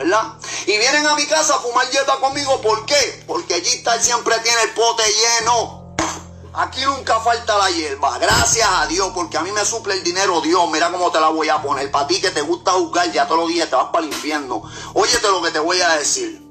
¿Verdad? 0.00 0.32
Y 0.66 0.78
vienen 0.78 1.06
a 1.06 1.14
mi 1.14 1.26
casa 1.26 1.54
a 1.56 1.58
fumar 1.58 1.88
hierba 1.90 2.18
conmigo, 2.20 2.60
¿por 2.62 2.86
qué? 2.86 3.22
Porque 3.26 3.54
allí 3.54 3.84
siempre 4.00 4.38
tiene 4.38 4.62
el 4.62 4.70
pote 4.70 5.02
lleno. 5.04 5.94
Aquí 6.54 6.80
nunca 6.84 7.20
falta 7.20 7.58
la 7.58 7.70
hierba, 7.70 8.18
gracias 8.18 8.68
a 8.68 8.86
Dios, 8.86 9.12
porque 9.14 9.36
a 9.36 9.42
mí 9.42 9.52
me 9.52 9.64
suple 9.64 9.94
el 9.94 10.02
dinero 10.02 10.40
Dios. 10.40 10.68
Mira 10.70 10.90
cómo 10.90 11.12
te 11.12 11.20
la 11.20 11.28
voy 11.28 11.48
a 11.48 11.62
poner. 11.62 11.90
Para 11.90 12.08
ti 12.08 12.20
que 12.20 12.30
te 12.30 12.40
gusta 12.40 12.72
jugar 12.72 13.12
ya 13.12 13.26
todos 13.26 13.42
los 13.42 13.48
días 13.50 13.68
te 13.68 13.76
vas 13.76 13.90
para 13.92 14.04
el 14.04 14.12
infierno. 14.12 14.62
Óyete 14.94 15.28
lo 15.28 15.42
que 15.42 15.50
te 15.50 15.60
voy 15.60 15.80
a 15.80 15.90
decir. 15.90 16.42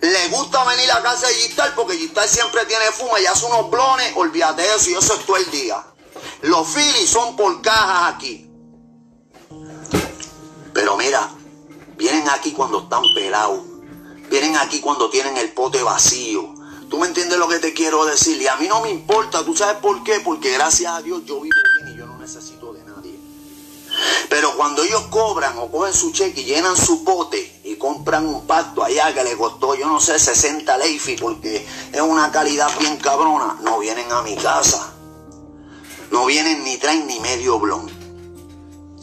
Le 0.00 0.28
gusta 0.28 0.64
venir 0.64 0.90
a 0.90 1.02
casa 1.02 1.28
de 1.28 1.34
Gistal 1.34 1.74
porque 1.74 1.96
Gistal 1.96 2.28
siempre 2.28 2.64
tiene 2.66 2.86
fuma 2.86 3.20
y 3.20 3.26
hace 3.26 3.46
unos 3.46 3.70
blones. 3.70 4.12
Olvídate 4.16 4.62
de 4.62 4.74
eso 4.74 4.90
y 4.90 4.94
eso 4.94 5.14
es 5.14 5.26
todo 5.26 5.36
el 5.36 5.50
día. 5.50 5.84
Los 6.42 6.66
Phillies 6.68 7.08
son 7.08 7.36
por 7.36 7.62
cajas 7.62 8.14
aquí. 8.14 8.50
Pero 10.74 10.96
mira, 10.96 11.30
Vienen 11.96 12.28
aquí 12.28 12.52
cuando 12.52 12.80
están 12.80 13.02
pelados. 13.14 13.60
Vienen 14.30 14.56
aquí 14.56 14.80
cuando 14.80 15.08
tienen 15.08 15.36
el 15.36 15.50
pote 15.52 15.82
vacío. 15.82 16.54
¿Tú 16.90 16.98
me 16.98 17.06
entiendes 17.06 17.38
lo 17.38 17.48
que 17.48 17.58
te 17.58 17.72
quiero 17.72 18.04
decir? 18.04 18.40
Y 18.40 18.46
a 18.46 18.56
mí 18.56 18.68
no 18.68 18.80
me 18.80 18.90
importa. 18.90 19.44
¿Tú 19.44 19.56
sabes 19.56 19.76
por 19.78 20.02
qué? 20.04 20.20
Porque 20.20 20.52
gracias 20.52 20.92
a 20.92 21.02
Dios 21.02 21.22
yo 21.24 21.40
vivo 21.40 21.56
bien 21.80 21.94
y 21.94 21.98
yo 21.98 22.06
no 22.06 22.18
necesito 22.18 22.72
de 22.72 22.84
nadie. 22.84 23.18
Pero 24.28 24.56
cuando 24.56 24.82
ellos 24.82 25.02
cobran 25.10 25.56
o 25.58 25.70
cogen 25.70 25.94
su 25.94 26.12
cheque 26.12 26.42
y 26.42 26.44
llenan 26.44 26.76
su 26.76 27.02
pote 27.02 27.60
y 27.64 27.76
compran 27.76 28.26
un 28.26 28.46
pacto 28.46 28.84
allá 28.84 29.14
que 29.14 29.24
le 29.24 29.36
costó, 29.36 29.74
yo 29.74 29.86
no 29.86 30.00
sé, 30.00 30.18
60 30.18 30.76
Leifi 30.78 31.16
porque 31.16 31.66
es 31.92 32.00
una 32.00 32.30
calidad 32.30 32.68
bien 32.78 32.98
cabrona, 32.98 33.56
no 33.62 33.78
vienen 33.78 34.10
a 34.12 34.22
mi 34.22 34.36
casa. 34.36 34.92
No 36.10 36.26
vienen 36.26 36.62
ni 36.62 36.76
traen 36.76 37.06
ni 37.06 37.18
medio 37.20 37.58
blon. 37.58 37.90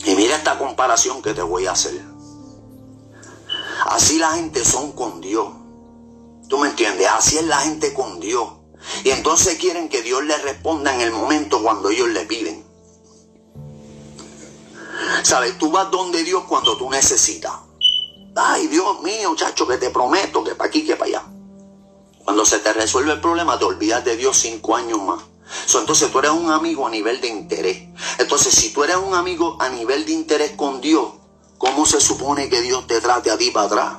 Y 0.05 0.15
mira 0.15 0.35
esta 0.35 0.57
comparación 0.57 1.21
que 1.21 1.33
te 1.33 1.41
voy 1.41 1.65
a 1.65 1.71
hacer. 1.71 2.12
Así 3.93 4.17
la 4.17 4.31
gente 4.31 4.65
son 4.65 4.93
con 4.93 5.21
Dios. 5.21 5.47
¿Tú 6.49 6.57
me 6.57 6.69
entiendes? 6.69 7.07
Así 7.15 7.37
es 7.37 7.45
la 7.45 7.59
gente 7.59 7.93
con 7.93 8.19
Dios. 8.19 8.49
Y 9.03 9.11
entonces 9.11 9.59
quieren 9.59 9.87
que 9.87 10.01
Dios 10.01 10.23
les 10.23 10.41
responda 10.41 10.95
en 10.95 11.01
el 11.01 11.11
momento 11.11 11.61
cuando 11.61 11.91
ellos 11.91 12.09
le 12.09 12.25
piden. 12.25 12.65
¿Sabes? 15.21 15.59
Tú 15.59 15.69
vas 15.69 15.91
donde 15.91 16.23
Dios 16.23 16.43
cuando 16.49 16.75
tú 16.75 16.89
necesitas. 16.89 17.53
Ay, 18.35 18.65
Dios 18.65 18.99
mío, 19.03 19.35
chacho, 19.35 19.67
que 19.67 19.77
te 19.77 19.91
prometo 19.91 20.43
que 20.43 20.55
para 20.55 20.69
aquí, 20.69 20.83
que 20.83 20.95
para 20.95 21.09
allá. 21.09 21.25
Cuando 22.25 22.45
se 22.45 22.57
te 22.57 22.73
resuelve 22.73 23.11
el 23.11 23.21
problema, 23.21 23.59
te 23.59 23.65
olvidas 23.65 24.03
de 24.03 24.17
Dios 24.17 24.35
cinco 24.37 24.75
años 24.75 24.99
más. 25.03 25.21
entonces 25.75 26.11
tú 26.11 26.17
eres 26.17 26.31
un 26.31 26.49
amigo 26.49 26.87
a 26.87 26.89
nivel 26.89 27.21
de 27.21 27.27
interés. 27.27 27.89
Entonces, 28.17 28.55
si 28.55 28.73
tú 28.73 28.83
eres 28.83 28.95
un 28.95 29.13
amigo 29.13 29.55
a 29.59 29.69
nivel 29.69 30.03
de 30.03 30.13
interés 30.13 30.53
con 30.53 30.81
Dios, 30.81 31.09
¿Cómo 31.57 31.85
se 31.85 32.01
supone 32.01 32.49
que 32.49 32.61
Dios 32.61 32.87
te 32.87 32.99
trate 33.01 33.31
a 33.31 33.37
ti 33.37 33.51
para 33.51 33.65
atrás? 33.67 33.93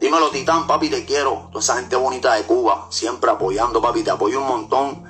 Dímelo, 0.00 0.30
Titán, 0.30 0.66
papi, 0.66 0.90
te 0.90 1.04
quiero. 1.04 1.48
Toda 1.50 1.60
esa 1.62 1.76
gente 1.76 1.96
bonita 1.96 2.34
de 2.34 2.42
Cuba, 2.44 2.86
siempre 2.90 3.30
apoyando, 3.30 3.80
papi, 3.80 4.02
te 4.02 4.10
apoyo 4.10 4.40
un 4.40 4.46
montón. 4.46 5.04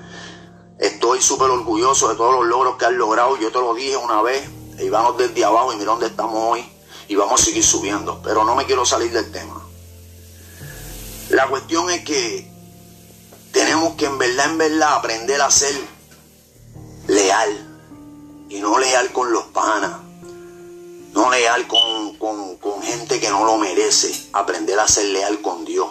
Estoy 0.79 1.21
súper 1.21 1.51
orgulloso 1.51 2.09
de 2.09 2.15
todos 2.15 2.35
los 2.35 2.47
logros 2.47 2.77
que 2.77 2.87
has 2.87 2.93
logrado. 2.93 3.37
Yo 3.37 3.51
te 3.51 3.59
lo 3.59 3.75
dije 3.75 3.97
una 3.97 4.23
vez, 4.23 4.49
y 4.79 4.89
vamos 4.89 5.17
desde 5.19 5.45
abajo 5.45 5.73
y 5.73 5.77
mira 5.77 5.91
dónde 5.91 6.07
estamos 6.07 6.37
hoy. 6.37 6.73
Y 7.09 7.17
vamos 7.17 7.41
a 7.41 7.45
seguir 7.45 7.65
subiendo. 7.65 8.21
Pero 8.23 8.45
no 8.45 8.55
me 8.55 8.65
quiero 8.65 8.85
salir 8.85 9.13
del 9.13 9.31
tema. 9.33 9.61
La 11.31 11.49
cuestión 11.49 11.91
es 11.91 12.05
que 12.05 12.51
tenemos 13.53 13.95
que 13.95 14.07
en 14.07 14.19
verdad, 14.19 14.51
en 14.51 14.59
verdad, 14.59 14.95
aprender 14.95 15.41
a 15.41 15.51
ser 15.51 15.75
leal. 17.09 17.79
Y 18.49 18.61
no 18.61 18.79
leal 18.79 19.13
con 19.13 19.33
los 19.33 19.45
panas 19.47 20.06
no 21.17 21.31
leal 21.31 21.67
con, 21.67 22.15
con, 22.17 22.83
gente 22.83 23.19
que 23.19 23.31
no 23.31 23.45
lo 23.47 23.57
merece, 23.57 24.13
aprender 24.35 24.79
a 24.79 24.87
ser 24.87 25.07
leal 25.07 25.41
con 25.41 25.65
Dios. 25.65 25.89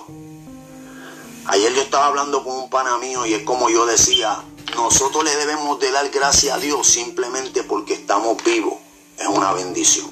Ayer 1.47 1.73
yo 1.73 1.81
estaba 1.81 2.05
hablando 2.05 2.43
con 2.43 2.55
un 2.55 2.69
pana 2.69 2.99
mío 2.99 3.25
y 3.25 3.33
es 3.33 3.43
como 3.43 3.69
yo 3.71 3.87
decía, 3.87 4.43
nosotros 4.75 5.23
le 5.23 5.35
debemos 5.35 5.79
de 5.79 5.91
dar 5.91 6.07
gracias 6.09 6.55
a 6.55 6.59
Dios 6.59 6.85
simplemente 6.85 7.63
porque 7.63 7.95
estamos 7.95 8.41
vivos. 8.43 8.75
Es 9.17 9.27
una 9.27 9.51
bendición. 9.53 10.09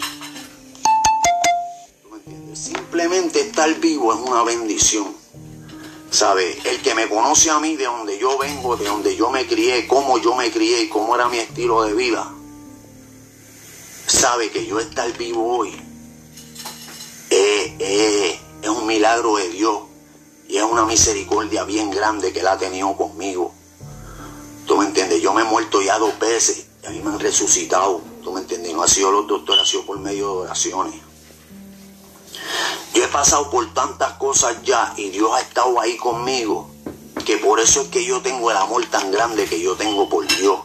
Simplemente 2.54 3.42
estar 3.42 3.72
vivo 3.76 4.14
es 4.14 4.20
una 4.20 4.44
bendición. 4.44 5.16
¿Sabe? 6.10 6.60
El 6.64 6.82
que 6.82 6.96
me 6.96 7.08
conoce 7.08 7.52
a 7.52 7.60
mí 7.60 7.76
de 7.76 7.86
donde 7.86 8.18
yo 8.18 8.38
vengo, 8.40 8.76
de 8.78 8.86
donde 8.86 9.16
yo 9.16 9.30
me 9.30 9.46
crié, 9.46 9.88
cómo 9.88 10.18
yo 10.18 10.36
me 10.36 10.52
crié 10.52 10.84
y 10.84 10.90
cómo 10.90 11.16
era 11.16 11.28
mi 11.30 11.38
estilo 11.38 11.84
de 11.84 11.94
vida, 11.94 12.32
sabe 14.14 14.52
que 14.52 14.66
yo 14.66 14.80
estar 14.80 15.12
vivo 15.18 15.58
hoy 15.58 15.76
es, 17.30 18.40
un 18.70 18.86
milagro 18.86 19.36
de 19.38 19.50
Dios 19.50 19.82
y 20.48 20.58
es 20.58 20.64
una 20.64 20.86
misericordia 20.86 21.64
bien 21.64 21.90
grande 21.90 22.32
que 22.32 22.40
Él 22.40 22.48
ha 22.48 22.58
tenido 22.58 22.96
conmigo. 22.96 23.54
¿Tú 24.68 24.78
me 24.78 24.86
entiendes? 24.86 25.22
Yo 25.22 25.34
me 25.34 25.42
he 25.42 25.46
muerto 25.46 25.82
ya 25.82 25.98
dos 25.98 26.18
veces 26.20 26.68
y 26.84 26.86
a 26.86 26.90
mí 26.92 27.02
me 27.02 27.12
han 27.12 27.20
resucitado. 27.20 28.02
¿Tú 28.24 28.32
me 28.32 28.42
entiendes? 28.42 28.74
No 28.74 28.84
ha 28.84 28.88
sido 28.88 29.12
los 29.12 29.28
doctores, 29.28 29.64
ha 29.64 29.66
sido 29.66 29.86
por 29.86 30.00
medio 30.00 30.28
de 30.28 30.42
oraciones. 30.44 30.96
Yo 32.94 33.04
he 33.04 33.08
pasado 33.08 33.50
por 33.50 33.74
tantas 33.74 34.14
cosas 34.14 34.62
ya 34.64 34.94
y 34.96 35.10
Dios 35.10 35.32
ha 35.34 35.42
estado 35.42 35.80
ahí 35.82 35.98
conmigo, 35.98 36.70
que 37.26 37.38
por 37.38 37.60
eso 37.60 37.82
es 37.82 37.88
que 37.90 38.06
yo 38.06 38.22
tengo 38.22 38.52
el 38.52 38.58
amor 38.58 38.86
tan 38.86 39.12
grande 39.12 39.46
que 39.46 39.60
yo 39.60 39.76
tengo 39.76 40.08
por 40.08 40.26
Dios. 40.28 40.60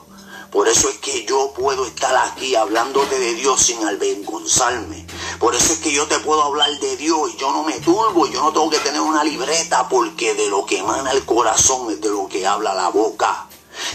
Por 0.51 0.67
eso 0.67 0.89
es 0.89 0.99
que 0.99 1.25
yo 1.27 1.53
puedo 1.55 1.85
estar 1.85 2.17
aquí 2.17 2.55
hablándote 2.55 3.19
de 3.19 3.35
Dios 3.35 3.61
sin 3.61 3.85
avergonzarme. 3.87 5.07
Por 5.39 5.55
eso 5.55 5.75
es 5.75 5.79
que 5.81 5.93
yo 5.93 6.07
te 6.07 6.19
puedo 6.21 6.43
hablar 6.43 6.71
de 6.81 6.97
Dios 6.97 7.31
y 7.35 7.37
yo 7.37 7.53
no 7.53 7.65
me 7.65 7.79
turbo, 7.81 8.27
yo 8.27 8.43
no 8.43 8.53
tengo 8.53 8.71
que 8.71 8.79
tener 8.79 9.01
una 9.01 9.25
libreta 9.25 9.89
porque 9.89 10.35
de 10.35 10.49
lo 10.49 10.65
que 10.65 10.79
emana 10.79 11.13
el 11.13 11.25
corazón 11.25 11.91
es 11.91 12.01
de 12.01 12.09
lo 12.09 12.29
que 12.29 12.47
habla 12.47 12.75
la 12.75 12.89
boca. 12.89 13.47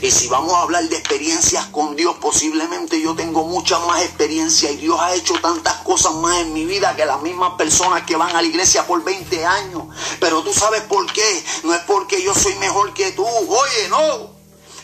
Y 0.01 0.12
si 0.12 0.27
vamos 0.27 0.53
a 0.53 0.62
hablar 0.62 0.88
de 0.88 0.98
experiencias 0.98 1.65
con 1.67 1.95
Dios, 1.95 2.15
posiblemente 2.22 3.01
yo 3.01 3.15
tengo 3.15 3.45
mucha 3.45 3.79
más 3.79 4.01
experiencia 4.03 4.72
y 4.72 4.77
Dios 4.77 4.98
ha 5.00 5.13
hecho 5.13 5.36
tantas 5.41 5.75
cosas 5.77 6.13
más 6.15 6.38
en 6.39 6.53
mi 6.53 6.65
vida 6.65 6.95
que 6.95 7.05
las 7.05 7.22
mismas 7.22 7.53
personas 7.57 8.03
que 8.03 8.15
van 8.15 8.36
a 8.36 8.41
la 8.41 8.48
iglesia 8.48 8.86
por 8.88 9.03
20 9.03 9.45
años. 9.45 9.83
Pero 10.19 10.41
tú 10.43 10.53
sabes 10.53 10.83
por 10.83 11.12
qué. 11.12 11.43
No 11.63 11.74
es 11.74 11.81
porque 11.81 12.22
yo 12.22 12.33
soy 12.33 12.55
mejor 12.55 12.93
que 12.93 13.12
tú. 13.12 13.25
Oye, 13.25 13.89
no. 13.89 14.31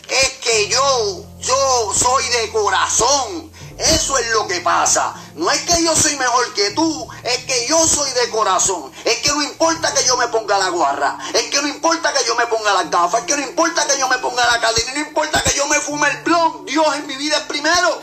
Es 0.08 0.30
que 0.42 0.68
yo, 0.68 1.24
yo 1.40 1.92
soy 1.94 2.24
de 2.28 2.50
corazón. 2.50 3.50
Eso 3.78 4.18
es 4.18 4.28
lo 4.32 4.46
que 4.46 4.60
pasa. 4.60 5.14
No 5.36 5.50
es 5.50 5.60
que 5.62 5.82
yo 5.82 5.96
soy 5.96 6.14
mejor 6.16 6.52
que 6.52 6.70
tú, 6.72 7.08
es 7.22 7.38
que 7.44 7.66
yo 7.66 7.86
soy 7.88 8.10
de 8.10 8.28
corazón. 8.28 8.92
Es 9.04 9.20
que 9.20 9.30
no 9.30 9.42
importa 9.42 9.92
que 9.94 10.04
yo 10.04 10.18
me 10.18 10.28
ponga 10.28 10.58
la 10.58 10.68
guarra, 10.68 11.16
es 11.32 11.44
que 11.44 11.62
no 11.62 11.68
importa 11.68 12.12
que 12.12 12.24
yo 12.26 12.34
me 12.34 12.46
ponga 12.46 12.74
las 12.74 12.90
gafas, 12.90 13.20
es 13.20 13.26
que 13.26 13.36
no 13.36 13.42
importa 13.42 13.86
que 13.86 13.98
yo 13.98 14.06
me 14.08 14.18
ponga 14.18 14.44
la 14.46 14.60
cadena, 14.60 14.92
no 14.92 15.00
importa 15.00 15.42
que 15.42 15.56
yo 15.56 15.66
me 15.66 15.80
fume 15.80 16.08
el 16.10 16.18
blon. 16.18 16.66
Dios 16.66 16.94
en 16.96 17.06
mi 17.06 17.16
vida 17.16 17.38
es 17.38 17.44
primero. 17.44 18.02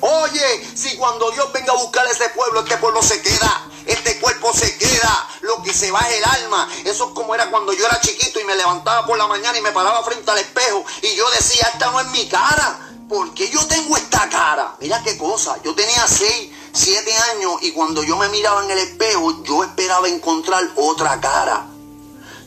Oye, 0.00 0.70
si 0.74 0.96
cuando 0.96 1.30
Dios 1.30 1.52
venga 1.52 1.72
a 1.72 1.76
buscar 1.76 2.06
a 2.06 2.10
ese 2.10 2.28
pueblo, 2.30 2.60
este 2.60 2.76
pueblo 2.78 3.02
se 3.02 3.20
queda, 3.20 3.68
este 3.86 4.20
cuerpo 4.20 4.52
se 4.54 4.76
queda, 4.78 5.28
que 5.62 5.72
se 5.72 5.90
va 5.90 6.00
el 6.00 6.24
alma. 6.24 6.68
Eso 6.84 7.06
es 7.08 7.10
como 7.12 7.34
era 7.34 7.50
cuando 7.50 7.72
yo 7.72 7.86
era 7.86 8.00
chiquito 8.00 8.40
y 8.40 8.44
me 8.44 8.56
levantaba 8.56 9.06
por 9.06 9.18
la 9.18 9.26
mañana 9.26 9.58
y 9.58 9.62
me 9.62 9.72
paraba 9.72 10.02
frente 10.02 10.30
al 10.30 10.38
espejo 10.38 10.84
y 11.02 11.14
yo 11.14 11.28
decía, 11.30 11.68
esta 11.72 11.90
no 11.90 12.00
es 12.00 12.06
mi 12.08 12.28
cara. 12.28 12.90
¿por 13.08 13.34
qué 13.34 13.48
yo 13.50 13.64
tengo 13.66 13.96
esta 13.96 14.28
cara? 14.28 14.76
Mira 14.80 15.02
qué 15.02 15.16
cosa, 15.16 15.56
yo 15.62 15.74
tenía 15.74 16.06
6, 16.06 16.50
7 16.72 17.16
años 17.34 17.52
y 17.62 17.72
cuando 17.72 18.02
yo 18.02 18.16
me 18.16 18.28
miraba 18.28 18.64
en 18.64 18.70
el 18.70 18.78
espejo, 18.78 19.42
yo 19.44 19.64
esperaba 19.64 20.08
encontrar 20.08 20.64
otra 20.76 21.20
cara. 21.20 21.66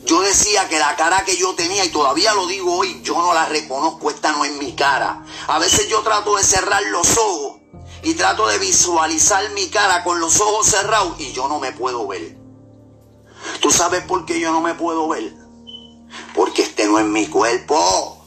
Yo 0.04 0.20
decía 0.22 0.68
que 0.68 0.78
la 0.78 0.96
cara 0.96 1.24
que 1.24 1.36
yo 1.36 1.54
tenía, 1.54 1.84
y 1.84 1.90
todavía 1.90 2.32
lo 2.32 2.46
digo 2.46 2.78
hoy, 2.78 3.00
yo 3.02 3.14
no 3.18 3.34
la 3.34 3.46
reconozco, 3.46 4.10
esta 4.10 4.32
no 4.32 4.44
es 4.44 4.52
mi 4.52 4.74
cara. 4.74 5.22
A 5.48 5.58
veces 5.58 5.88
yo 5.88 6.00
trato 6.00 6.36
de 6.36 6.42
cerrar 6.42 6.82
los 6.84 7.18
ojos 7.18 7.58
y 8.02 8.14
trato 8.14 8.46
de 8.46 8.58
visualizar 8.58 9.50
mi 9.50 9.68
cara 9.68 10.04
con 10.04 10.20
los 10.20 10.40
ojos 10.40 10.66
cerrados 10.66 11.20
y 11.20 11.32
yo 11.32 11.48
no 11.48 11.58
me 11.58 11.72
puedo 11.72 12.06
ver. 12.06 12.37
¿Tú 13.60 13.70
sabes 13.70 14.02
por 14.02 14.24
qué 14.24 14.40
yo 14.40 14.52
no 14.52 14.60
me 14.60 14.74
puedo 14.74 15.08
ver? 15.08 15.32
Porque 16.34 16.62
este 16.62 16.86
no 16.86 16.98
es 16.98 17.06
mi 17.06 17.26
cuerpo. 17.28 18.24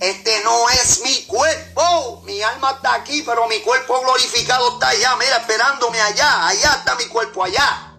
Este 0.00 0.42
no 0.42 0.68
es 0.70 1.02
mi 1.02 1.24
cuerpo. 1.26 2.22
Mi 2.24 2.42
alma 2.42 2.72
está 2.72 2.94
aquí, 2.94 3.22
pero 3.22 3.46
mi 3.46 3.60
cuerpo 3.60 4.00
glorificado 4.00 4.72
está 4.72 4.88
allá. 4.88 5.16
Mira, 5.16 5.36
esperándome 5.36 6.00
allá. 6.00 6.48
Allá 6.48 6.74
está 6.78 6.94
mi 6.96 7.06
cuerpo, 7.06 7.44
allá. 7.44 7.96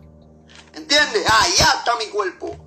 ¿Entiendes? 0.73 1.25
Allá 1.29 1.75
está 1.77 1.95
mi 1.95 2.07
cuerpo. 2.07 2.57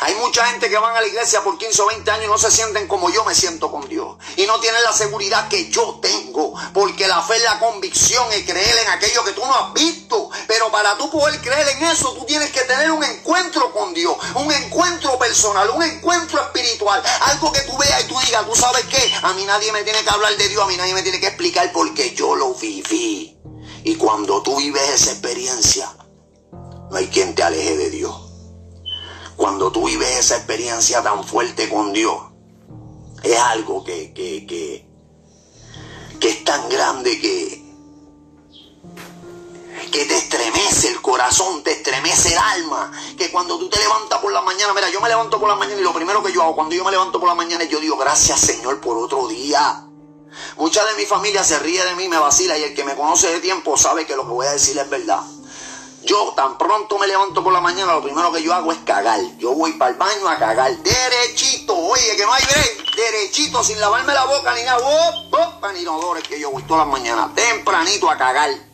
Hay 0.00 0.14
mucha 0.16 0.46
gente 0.46 0.70
que 0.70 0.78
van 0.78 0.96
a 0.96 1.00
la 1.00 1.06
iglesia 1.06 1.42
por 1.42 1.58
15 1.58 1.82
o 1.82 1.86
20 1.86 2.10
años 2.10 2.24
y 2.24 2.28
no 2.28 2.38
se 2.38 2.50
sienten 2.50 2.88
como 2.88 3.10
yo 3.10 3.24
me 3.24 3.34
siento 3.34 3.70
con 3.70 3.88
Dios. 3.88 4.16
Y 4.36 4.46
no 4.46 4.58
tienen 4.60 4.82
la 4.82 4.92
seguridad 4.92 5.48
que 5.48 5.70
yo 5.70 5.98
tengo. 6.00 6.54
Porque 6.72 7.06
la 7.06 7.22
fe 7.22 7.36
es 7.36 7.42
la 7.42 7.58
convicción 7.58 8.26
y 8.36 8.44
creer 8.44 8.78
en 8.78 8.88
aquello 8.88 9.24
que 9.24 9.32
tú 9.32 9.42
no 9.44 9.54
has 9.54 9.72
visto. 9.74 10.30
Para 10.70 10.96
tú 10.96 11.10
poder 11.10 11.40
creer 11.40 11.68
en 11.68 11.84
eso, 11.84 12.12
tú 12.14 12.24
tienes 12.24 12.50
que 12.50 12.62
tener 12.62 12.90
un 12.90 13.02
encuentro 13.02 13.72
con 13.72 13.94
Dios. 13.94 14.16
Un 14.34 14.50
encuentro 14.52 15.18
personal, 15.18 15.70
un 15.70 15.82
encuentro 15.82 16.40
espiritual. 16.40 17.02
Algo 17.22 17.52
que 17.52 17.60
tú 17.62 17.76
veas 17.78 18.04
y 18.04 18.08
tú 18.08 18.18
digas, 18.24 18.46
tú 18.46 18.54
sabes 18.54 18.84
qué, 18.86 19.12
a 19.22 19.32
mí 19.34 19.44
nadie 19.44 19.72
me 19.72 19.82
tiene 19.82 20.02
que 20.02 20.10
hablar 20.10 20.36
de 20.36 20.48
Dios, 20.48 20.62
a 20.62 20.66
mí 20.66 20.76
nadie 20.76 20.94
me 20.94 21.02
tiene 21.02 21.20
que 21.20 21.28
explicar 21.28 21.72
porque 21.72 22.14
yo 22.14 22.34
lo 22.34 22.54
viví. 22.54 23.38
Y 23.84 23.96
cuando 23.96 24.42
tú 24.42 24.56
vives 24.56 24.88
esa 24.90 25.12
experiencia, 25.12 25.90
no 26.52 26.96
hay 26.96 27.08
quien 27.08 27.34
te 27.34 27.42
aleje 27.42 27.76
de 27.76 27.90
Dios. 27.90 28.14
Cuando 29.36 29.72
tú 29.72 29.86
vives 29.86 30.18
esa 30.18 30.36
experiencia 30.36 31.02
tan 31.02 31.24
fuerte 31.24 31.68
con 31.68 31.92
Dios, 31.92 32.16
es 33.22 33.38
algo 33.38 33.82
que, 33.84 34.12
que, 34.12 34.46
que 34.46 36.28
es 36.28 36.44
tan 36.44 36.68
grande 36.68 37.20
que, 37.20 37.63
que 39.94 40.06
te 40.06 40.16
estremece 40.16 40.88
el 40.88 41.00
corazón, 41.00 41.62
te 41.62 41.70
estremece 41.70 42.32
el 42.32 42.38
alma, 42.38 42.90
que 43.16 43.30
cuando 43.30 43.56
tú 43.60 43.68
te 43.68 43.78
levantas 43.78 44.18
por 44.18 44.32
la 44.32 44.40
mañana, 44.40 44.74
mira, 44.74 44.90
yo 44.90 45.00
me 45.00 45.08
levanto 45.08 45.38
por 45.38 45.48
la 45.48 45.54
mañana 45.54 45.80
y 45.80 45.84
lo 45.84 45.94
primero 45.94 46.20
que 46.20 46.32
yo 46.32 46.42
hago 46.42 46.56
cuando 46.56 46.74
yo 46.74 46.82
me 46.82 46.90
levanto 46.90 47.20
por 47.20 47.28
la 47.28 47.36
mañana 47.36 47.62
es 47.62 47.70
yo 47.70 47.78
digo, 47.78 47.96
gracias 47.96 48.40
Señor 48.40 48.80
por 48.80 48.98
otro 48.98 49.28
día. 49.28 49.84
Mucha 50.56 50.84
de 50.84 50.94
mi 50.96 51.06
familia 51.06 51.44
se 51.44 51.60
ríe 51.60 51.84
de 51.84 51.94
mí, 51.94 52.08
me 52.08 52.18
vacila 52.18 52.58
y 52.58 52.64
el 52.64 52.74
que 52.74 52.82
me 52.82 52.96
conoce 52.96 53.30
de 53.30 53.38
tiempo 53.38 53.76
sabe 53.76 54.04
que 54.04 54.16
lo 54.16 54.24
que 54.24 54.32
voy 54.32 54.48
a 54.48 54.50
decir 54.50 54.76
es 54.76 54.90
verdad. 54.90 55.20
Yo 56.02 56.32
tan 56.34 56.58
pronto 56.58 56.98
me 56.98 57.06
levanto 57.06 57.44
por 57.44 57.52
la 57.52 57.60
mañana, 57.60 57.92
lo 57.92 58.02
primero 58.02 58.32
que 58.32 58.42
yo 58.42 58.52
hago 58.52 58.72
es 58.72 58.78
cagar. 58.78 59.20
Yo 59.38 59.54
voy 59.54 59.74
para 59.74 59.92
el 59.92 59.96
baño 59.96 60.28
a 60.28 60.36
cagar. 60.36 60.76
Derechito, 60.78 61.72
oye, 61.72 62.16
que 62.16 62.26
no 62.26 62.32
hay 62.32 62.42
break. 62.42 62.96
Derechito, 62.96 63.62
sin 63.62 63.78
lavarme 63.78 64.12
la 64.12 64.24
boca 64.24 64.56
ni 64.56 64.64
nada. 64.64 64.80
Oh, 64.82 65.28
oh, 65.30 65.72
ni 65.72 65.82
inodores 65.82 66.26
que 66.26 66.40
yo 66.40 66.50
voy 66.50 66.64
todas 66.64 66.84
las 66.84 66.98
mañanas. 66.98 67.32
Tempranito 67.36 68.10
a 68.10 68.18
cagar. 68.18 68.73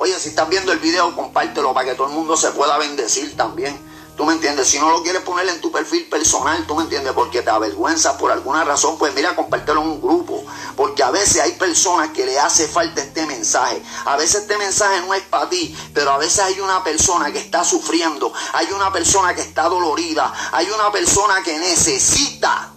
Oye, 0.00 0.16
si 0.20 0.28
estás 0.28 0.48
viendo 0.48 0.70
el 0.70 0.78
video, 0.78 1.12
compártelo 1.16 1.74
para 1.74 1.88
que 1.88 1.96
todo 1.96 2.06
el 2.06 2.12
mundo 2.12 2.36
se 2.36 2.52
pueda 2.52 2.78
bendecir 2.78 3.36
también. 3.36 3.76
¿Tú 4.16 4.24
me 4.24 4.32
entiendes? 4.32 4.68
Si 4.68 4.78
no 4.78 4.90
lo 4.90 5.02
quieres 5.02 5.22
poner 5.22 5.48
en 5.48 5.60
tu 5.60 5.72
perfil 5.72 6.08
personal, 6.08 6.64
¿tú 6.68 6.76
me 6.76 6.84
entiendes? 6.84 7.14
Porque 7.14 7.42
te 7.42 7.50
avergüenza 7.50 8.16
por 8.16 8.30
alguna 8.30 8.62
razón, 8.62 8.96
pues 8.96 9.12
mira, 9.12 9.34
compártelo 9.34 9.82
en 9.82 9.88
un 9.88 10.00
grupo. 10.00 10.44
Porque 10.76 11.02
a 11.02 11.10
veces 11.10 11.42
hay 11.42 11.50
personas 11.54 12.10
que 12.10 12.24
le 12.24 12.38
hace 12.38 12.68
falta 12.68 13.02
este 13.02 13.26
mensaje. 13.26 13.82
A 14.04 14.16
veces 14.16 14.42
este 14.42 14.56
mensaje 14.56 15.00
no 15.00 15.14
es 15.14 15.22
para 15.24 15.48
ti, 15.48 15.76
pero 15.92 16.12
a 16.12 16.18
veces 16.18 16.38
hay 16.44 16.60
una 16.60 16.84
persona 16.84 17.32
que 17.32 17.40
está 17.40 17.64
sufriendo, 17.64 18.32
hay 18.52 18.70
una 18.70 18.92
persona 18.92 19.34
que 19.34 19.42
está 19.42 19.68
dolorida, 19.68 20.32
hay 20.52 20.70
una 20.70 20.92
persona 20.92 21.42
que 21.42 21.58
necesita. 21.58 22.70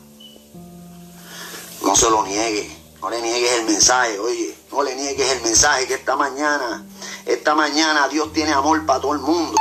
No 1.84 1.96
se 1.96 2.10
lo 2.10 2.24
niegue, 2.24 2.76
no 3.00 3.12
le 3.12 3.22
niegues 3.22 3.52
el 3.60 3.66
mensaje, 3.66 4.18
oye, 4.18 4.61
no 4.72 4.84
le 4.84 4.96
niegues 4.96 5.32
el 5.32 5.42
mensaje 5.42 5.88
que 5.88 5.96
esta 5.96 6.16
mañana, 6.16 6.86
esta 7.26 7.56
mañana 7.56 8.08
Dios 8.08 8.32
tiene 8.34 8.52
amor 8.52 8.86
para 8.86 9.02
todo 9.02 9.14
el 9.14 9.20
mundo. 9.20 9.58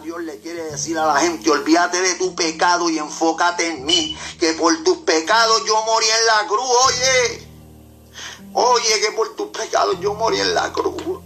Dios 0.00 0.22
le 0.22 0.38
quiere 0.38 0.62
decir 0.64 0.96
a 0.98 1.06
la 1.06 1.16
gente, 1.16 1.50
olvídate 1.50 2.00
de 2.00 2.14
tu 2.14 2.34
pecado 2.34 2.88
y 2.88 2.98
enfócate 2.98 3.66
en 3.66 3.84
mí, 3.84 4.16
que 4.38 4.52
por 4.52 4.82
tus 4.84 4.98
pecados 4.98 5.62
yo 5.66 5.74
morí 5.84 6.06
en 6.06 6.26
la 6.26 6.46
cruz, 6.46 6.68
oye, 6.86 7.48
oye, 8.52 9.00
que 9.00 9.12
por 9.12 9.34
tus 9.34 9.48
pecados 9.48 9.98
yo 10.00 10.14
morí 10.14 10.40
en 10.40 10.54
la 10.54 10.72
cruz. 10.72 11.20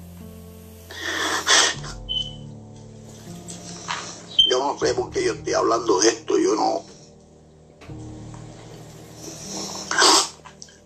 Yo 4.49 4.59
no 4.59 4.79
sé 4.79 4.95
por 4.95 5.11
qué 5.11 5.23
yo 5.23 5.35
estoy 5.35 5.55
hablando 5.55 6.01
de 6.01 6.09
esto, 6.09 6.38
yo 6.38 6.55
no. 6.55 6.83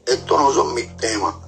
Estos 0.06 0.40
no 0.40 0.52
son 0.52 0.74
mis 0.74 0.96
temas. 0.96 1.45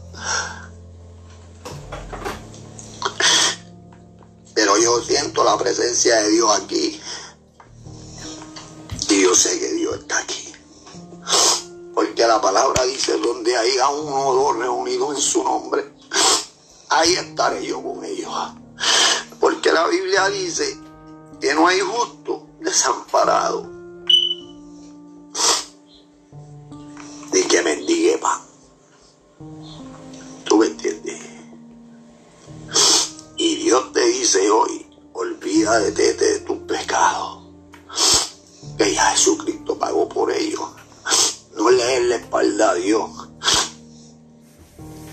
Pero 4.55 4.77
yo 4.79 5.01
siento 5.03 5.45
la 5.45 5.57
presencia 5.57 6.17
de 6.17 6.31
Dios 6.31 6.61
aquí. 6.61 7.01
Y 9.09 9.23
yo 9.23 9.35
sé 9.35 9.59
que 9.59 9.73
Dios 9.73 9.99
está 9.99 10.19
aquí. 10.19 10.53
Porque 11.95 12.27
la 12.27 12.41
palabra 12.41 12.85
dice, 12.85 13.19
donde 13.19 13.57
haya 13.57 13.89
uno 13.89 14.29
o 14.29 14.35
dos 14.35 14.57
reunidos 14.57 15.17
en 15.17 15.23
su 15.23 15.45
nombre, 15.45 15.93
ahí 16.89 17.15
estaré 17.15 17.65
yo 17.67 17.83
con 17.83 18.05
ellos. 18.05 18.33
Porque 19.41 19.73
la 19.73 19.87
Biblia 19.87 20.29
dice 20.29 20.79
que 21.41 21.55
no 21.55 21.69
hay 21.69 21.81
justo 21.81 22.47
desamparado. 22.61 23.78
Olvídate 35.69 36.15
de 36.15 36.39
tus 36.41 36.59
pecados. 36.59 37.43
Ya 38.79 39.11
Jesucristo 39.11 39.79
pagó 39.79 40.09
por 40.09 40.33
ellos. 40.33 40.63
No 41.57 41.71
le 41.71 41.85
des 41.85 42.05
la 42.07 42.17
espalda 42.17 42.71
a 42.71 42.75
Dios. 42.75 43.11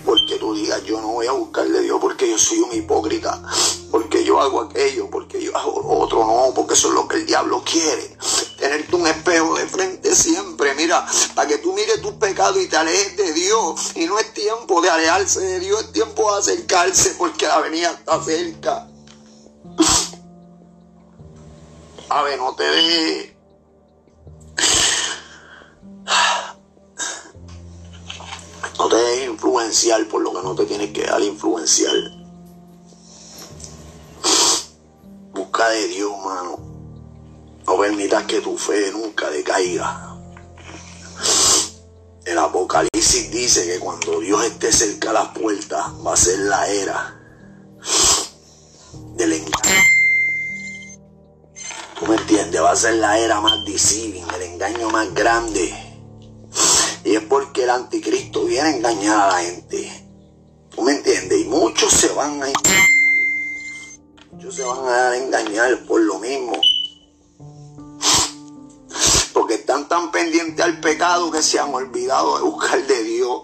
Porque 0.06 0.36
tú 0.36 0.54
digas, 0.54 0.84
yo 0.84 1.02
no 1.02 1.10
voy 1.10 1.28
a 1.28 1.32
buscarle 1.32 1.80
a 1.80 1.82
Dios 1.82 1.98
porque 2.00 2.30
yo 2.30 2.38
soy 2.38 2.60
un 2.60 2.74
hipócrita. 2.74 3.42
Porque 3.92 4.24
yo 4.24 4.40
hago 4.40 4.62
aquello, 4.62 5.10
porque 5.10 5.42
yo 5.44 5.56
hago 5.58 6.00
otro. 6.00 6.26
No, 6.26 6.54
porque 6.54 6.76
eso 6.76 6.90
es 6.90 6.94
lo 6.94 7.08
que 7.08 7.18
el 7.18 7.26
diablo 7.26 7.64
quiere. 7.66 8.16
Tenerte 8.58 8.96
un 8.96 9.08
espejo 9.08 9.56
de 9.56 9.68
frente 9.68 10.16
siempre. 10.16 10.74
Mira, 10.76 11.06
para 11.34 11.48
que 11.50 11.58
tú 11.58 11.74
mires 11.74 12.02
tus 12.02 12.14
pecados 12.14 12.62
y 12.62 12.68
te 12.68 12.78
alejes 12.78 13.18
de 13.18 13.34
Dios. 13.34 13.92
Y 13.96 14.06
no 14.06 14.20
es 14.20 14.34
tiempo 14.34 14.82
de 14.82 14.90
alejarse 14.90 15.42
de 15.42 15.60
Dios, 15.60 15.82
es 15.82 15.92
tiempo 15.92 16.32
de 16.32 16.40
acercarse 16.40 17.16
porque 17.18 17.48
la 17.48 17.60
venida 17.60 17.92
está 17.92 18.24
cerca. 18.24 18.88
No 22.16 22.56
te 22.56 22.64
dejes. 22.64 23.34
No 28.80 28.88
te 28.88 28.96
dejes 28.96 29.28
influenciar 29.28 30.08
por 30.08 30.22
lo 30.22 30.32
que 30.32 30.42
no 30.42 30.56
te 30.56 30.66
tienes 30.66 30.92
que 30.92 31.04
dar 31.04 31.22
influenciar. 31.22 31.94
Busca 35.34 35.68
de 35.68 35.88
Dios, 35.90 36.12
mano. 36.24 36.58
No 37.68 37.78
permitas 37.78 38.24
que 38.24 38.40
tu 38.40 38.58
fe 38.58 38.94
nunca 38.94 39.30
decaiga. 39.30 40.18
El 42.24 42.40
Apocalipsis 42.40 43.30
dice 43.30 43.66
que 43.68 43.80
cuando 43.80 44.22
Dios 44.22 44.42
esté 44.46 44.72
cerca 44.72 45.10
a 45.10 45.14
las 45.14 45.38
puertas 45.38 45.86
va 46.06 46.14
a 46.14 46.18
ser 46.18 46.40
la 46.40 46.66
era 46.70 47.20
del 49.18 49.34
engaño. 49.34 50.05
¿Tú 51.98 52.08
me 52.08 52.16
entiendes? 52.16 52.62
Va 52.62 52.72
a 52.72 52.76
ser 52.76 52.96
la 52.96 53.18
era 53.18 53.40
más 53.40 53.64
deceiving, 53.66 54.26
el 54.36 54.42
engaño 54.42 54.90
más 54.90 55.14
grande. 55.14 55.74
Y 57.06 57.16
es 57.16 57.24
porque 57.24 57.64
el 57.64 57.70
anticristo 57.70 58.44
viene 58.44 58.68
a 58.68 58.76
engañar 58.76 59.18
a 59.18 59.28
la 59.28 59.38
gente. 59.40 60.08
¿Tú 60.72 60.82
me 60.82 60.92
entiendes? 60.92 61.40
Y 61.40 61.46
muchos 61.46 61.94
se 61.94 62.10
van 62.10 62.44
a. 62.44 62.48
Muchos 64.32 64.56
se 64.56 64.64
van 64.64 64.80
a 64.80 64.92
dar 64.92 65.14
a 65.14 65.18
engañar 65.18 65.86
por 65.86 66.02
lo 66.02 66.20
mismo. 66.20 66.54
Porque 69.32 69.54
están 69.54 69.88
tan 69.88 70.12
pendientes 70.12 70.66
al 70.66 70.82
pecado 70.82 71.32
que 71.32 71.42
se 71.42 71.60
han 71.60 71.74
olvidado 71.74 72.38
de 72.38 72.44
buscar 72.44 72.86
de 72.86 73.04
Dios. 73.04 73.42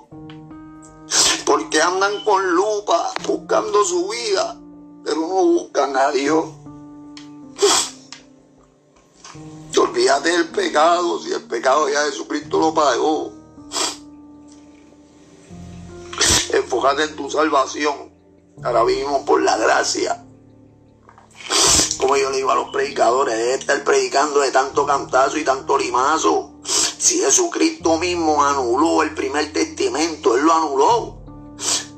Porque 1.46 1.82
andan 1.82 2.22
con 2.26 2.54
lupa 2.54 3.14
buscando 3.26 3.86
su 3.86 4.10
vida, 4.10 4.60
pero 5.06 5.22
no 5.22 5.46
buscan 5.46 5.96
a 5.96 6.12
Dios. 6.12 6.61
Olvídate 10.12 10.38
del 10.38 10.50
pecado, 10.50 11.20
si 11.20 11.32
el 11.32 11.44
pecado 11.44 11.88
ya 11.88 12.04
Jesucristo 12.04 12.60
lo 12.60 12.74
pagó. 12.74 13.32
Enfócate 16.52 17.04
en 17.04 17.16
tu 17.16 17.32
salvación. 17.32 18.12
Ahora 18.62 18.84
vivimos 18.84 19.22
por 19.22 19.42
la 19.42 19.56
gracia. 19.56 20.22
Como 21.98 22.18
yo 22.18 22.30
le 22.30 22.36
digo 22.36 22.52
a 22.52 22.56
los 22.56 22.72
predicadores, 22.72 23.38
debe 23.38 23.54
estar 23.54 23.82
predicando 23.86 24.42
de 24.42 24.52
tanto 24.52 24.86
cantazo 24.86 25.38
y 25.38 25.46
tanto 25.46 25.78
limazo. 25.78 26.56
Si 26.66 27.20
Jesucristo 27.20 27.98
mismo 27.98 28.44
anuló 28.44 29.04
el 29.04 29.16
primer 29.16 29.54
testamento, 29.54 30.36
Él 30.36 30.44
lo 30.44 30.54
anuló. 30.54 31.22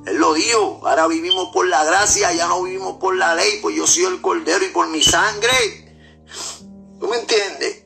Él 0.05 0.17
lo 0.17 0.33
dijo, 0.33 0.81
ahora 0.83 1.07
vivimos 1.07 1.49
por 1.51 1.67
la 1.67 1.83
gracia, 1.83 2.31
ya 2.31 2.47
no 2.47 2.61
vivimos 2.61 2.97
por 2.97 3.15
la 3.15 3.33
ley, 3.33 3.57
pues 3.59 3.75
yo 3.75 3.87
soy 3.87 4.03
el 4.03 4.21
cordero 4.21 4.63
y 4.63 4.69
por 4.69 4.87
mi 4.89 5.01
sangre. 5.01 6.21
¿Tú 6.99 7.07
me 7.07 7.17
entiendes? 7.17 7.82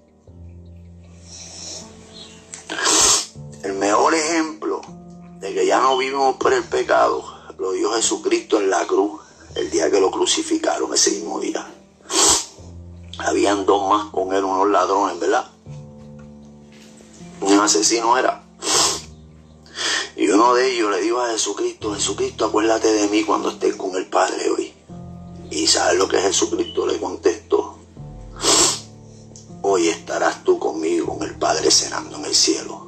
El 3.64 3.74
mejor 3.74 4.14
ejemplo 4.14 4.82
de 5.40 5.54
que 5.54 5.66
ya 5.66 5.82
no 5.82 5.98
vivimos 5.98 6.38
por 6.38 6.54
el 6.54 6.64
pecado 6.64 7.24
lo 7.58 7.72
dio 7.72 7.92
Jesucristo 7.94 8.60
en 8.60 8.70
la 8.70 8.86
cruz 8.86 9.22
el 9.56 9.72
día 9.72 9.90
que 9.90 10.00
lo 10.00 10.12
crucificaron, 10.12 10.94
ese 10.94 11.12
mismo 11.12 11.40
día. 11.40 11.66
Habían 13.18 13.66
dos 13.66 13.90
más 13.90 14.12
con 14.12 14.34
él, 14.34 14.44
unos 14.44 14.70
ladrones, 14.70 15.20
¿verdad? 15.20 15.48
Un 17.42 17.60
asesino 17.60 18.18
era. 18.18 18.44
Y 20.16 20.30
uno 20.30 20.54
de 20.54 20.72
ellos 20.72 20.92
le 20.92 21.02
dijo 21.02 21.20
a 21.20 21.32
Jesucristo, 21.32 21.94
Jesucristo, 21.94 22.46
acuérdate 22.46 22.92
de 22.92 23.08
mí 23.08 23.24
cuando 23.24 23.50
estés 23.50 23.76
con 23.76 23.96
el 23.96 24.08
Padre 24.08 24.50
hoy. 24.50 24.74
Y 25.50 25.66
¿sabes 25.68 25.98
lo 25.98 26.08
que 26.08 26.20
Jesucristo 26.20 26.86
le 26.86 27.00
contestó? 27.00 27.80
Hoy 29.64 29.88
estarás 29.88 30.44
tú 30.44 30.60
conmigo, 30.60 31.18
con 31.18 31.28
el 31.28 31.36
Padre 31.36 31.72
cenando 31.72 32.18
en 32.18 32.26
el 32.26 32.36
cielo. 32.36 32.87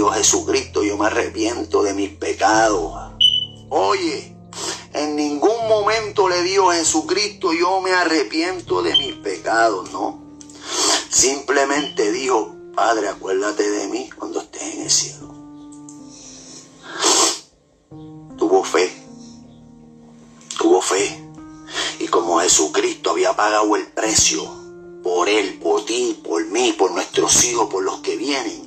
A 0.00 0.14
Jesucristo, 0.14 0.82
yo 0.82 0.96
me 0.96 1.06
arrepiento 1.06 1.82
de 1.82 1.92
mis 1.92 2.10
pecados. 2.10 3.12
Oye, 3.68 4.34
en 4.94 5.16
ningún 5.16 5.68
momento 5.68 6.28
le 6.28 6.42
dijo 6.42 6.72
Jesucristo, 6.72 7.52
yo 7.52 7.80
me 7.80 7.92
arrepiento 7.92 8.82
de 8.82 8.96
mis 8.96 9.14
pecados, 9.16 9.92
no. 9.92 10.20
Simplemente 11.10 12.10
dijo, 12.10 12.56
Padre, 12.74 13.08
acuérdate 13.08 13.70
de 13.70 13.88
mí 13.88 14.08
cuando 14.18 14.40
estés 14.40 14.62
en 14.62 14.82
el 14.82 14.90
cielo. 14.90 15.34
Tuvo 18.38 18.64
fe, 18.64 18.90
tuvo 20.58 20.80
fe. 20.80 21.22
Y 21.98 22.08
como 22.08 22.40
Jesucristo 22.40 23.10
había 23.10 23.36
pagado 23.36 23.76
el 23.76 23.86
precio 23.88 24.42
por 25.02 25.28
él, 25.28 25.58
por 25.58 25.84
ti, 25.84 26.20
por 26.24 26.44
mí, 26.46 26.72
por 26.72 26.92
nuestros 26.92 27.44
hijos, 27.44 27.68
por 27.70 27.82
los 27.82 28.00
que 28.00 28.16
vienen, 28.16 28.61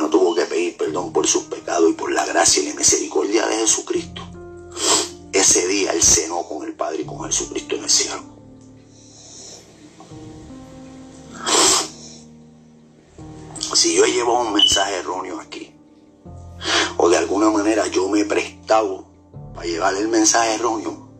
no 0.00 0.08
tuvo 0.08 0.34
que 0.34 0.46
pedir 0.46 0.78
perdón 0.78 1.12
por 1.12 1.26
sus 1.26 1.42
pecados 1.44 1.90
y 1.90 1.92
por 1.92 2.10
la 2.10 2.24
gracia 2.24 2.62
y 2.62 2.68
la 2.68 2.74
misericordia 2.74 3.46
de 3.46 3.56
Jesucristo. 3.56 4.22
Ese 5.30 5.68
día 5.68 5.92
él 5.92 6.02
cenó 6.02 6.42
con 6.48 6.66
el 6.66 6.72
Padre 6.72 7.02
y 7.02 7.04
con 7.04 7.22
Jesucristo 7.24 7.76
en 7.76 7.84
el 7.84 7.90
cielo. 7.90 8.22
Si 13.74 13.94
yo 13.94 14.06
he 14.06 14.12
llevado 14.12 14.40
un 14.40 14.54
mensaje 14.54 14.96
erróneo 14.96 15.38
aquí, 15.38 15.70
o 16.96 17.10
de 17.10 17.18
alguna 17.18 17.50
manera 17.50 17.86
yo 17.86 18.08
me 18.08 18.20
he 18.20 18.24
prestado 18.24 19.04
para 19.54 19.66
llevar 19.66 19.94
el 19.96 20.08
mensaje 20.08 20.54
erróneo, 20.54 21.10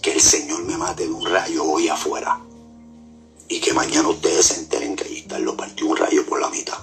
que 0.00 0.12
el 0.12 0.20
Señor 0.20 0.62
me 0.64 0.76
mate 0.76 1.08
de 1.08 1.12
un 1.12 1.26
rayo 1.26 1.64
hoy 1.64 1.88
afuera. 1.88 2.40
Y 3.48 3.60
que 3.60 3.74
mañana 3.74 4.08
ustedes 4.08 4.46
se 4.46 4.60
enteren 4.60 4.94
que 4.94 5.04
ahí 5.04 5.18
está, 5.18 5.40
lo 5.40 5.56
partió 5.56 5.86
un 5.86 5.96
rayo 5.96 6.24
por 6.24 6.40
la 6.40 6.48
mitad. 6.48 6.78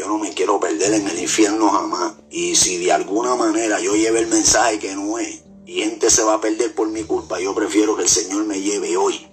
Yo 0.00 0.08
no 0.08 0.16
me 0.16 0.32
quiero 0.32 0.58
perder 0.58 0.94
en 0.94 1.06
el 1.08 1.18
infierno 1.18 1.68
jamás. 1.68 2.14
Y 2.30 2.56
si 2.56 2.78
de 2.78 2.90
alguna 2.90 3.34
manera 3.34 3.78
yo 3.80 3.94
lleve 3.94 4.20
el 4.20 4.28
mensaje 4.28 4.78
que 4.78 4.94
no 4.94 5.18
es, 5.18 5.42
y 5.66 5.82
gente 5.82 6.08
se 6.08 6.22
va 6.22 6.36
a 6.36 6.40
perder 6.40 6.74
por 6.74 6.88
mi 6.88 7.02
culpa, 7.02 7.38
yo 7.38 7.54
prefiero 7.54 7.94
que 7.94 8.04
el 8.04 8.08
Señor 8.08 8.46
me 8.46 8.62
lleve 8.62 8.96
hoy, 8.96 9.28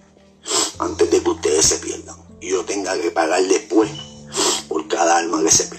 antes 0.79 1.09
de 1.09 1.23
que 1.23 1.29
ustedes 1.29 1.65
se 1.67 1.77
pierdan. 1.77 2.17
Y 2.41 2.49
yo 2.49 2.65
tenga 2.65 2.99
que 2.99 3.11
pagar 3.11 3.47
después 3.47 3.89
por 4.67 4.85
cada 4.89 5.15
alma 5.15 5.41
que 5.41 5.51
se 5.51 5.63
perdió. 5.67 5.76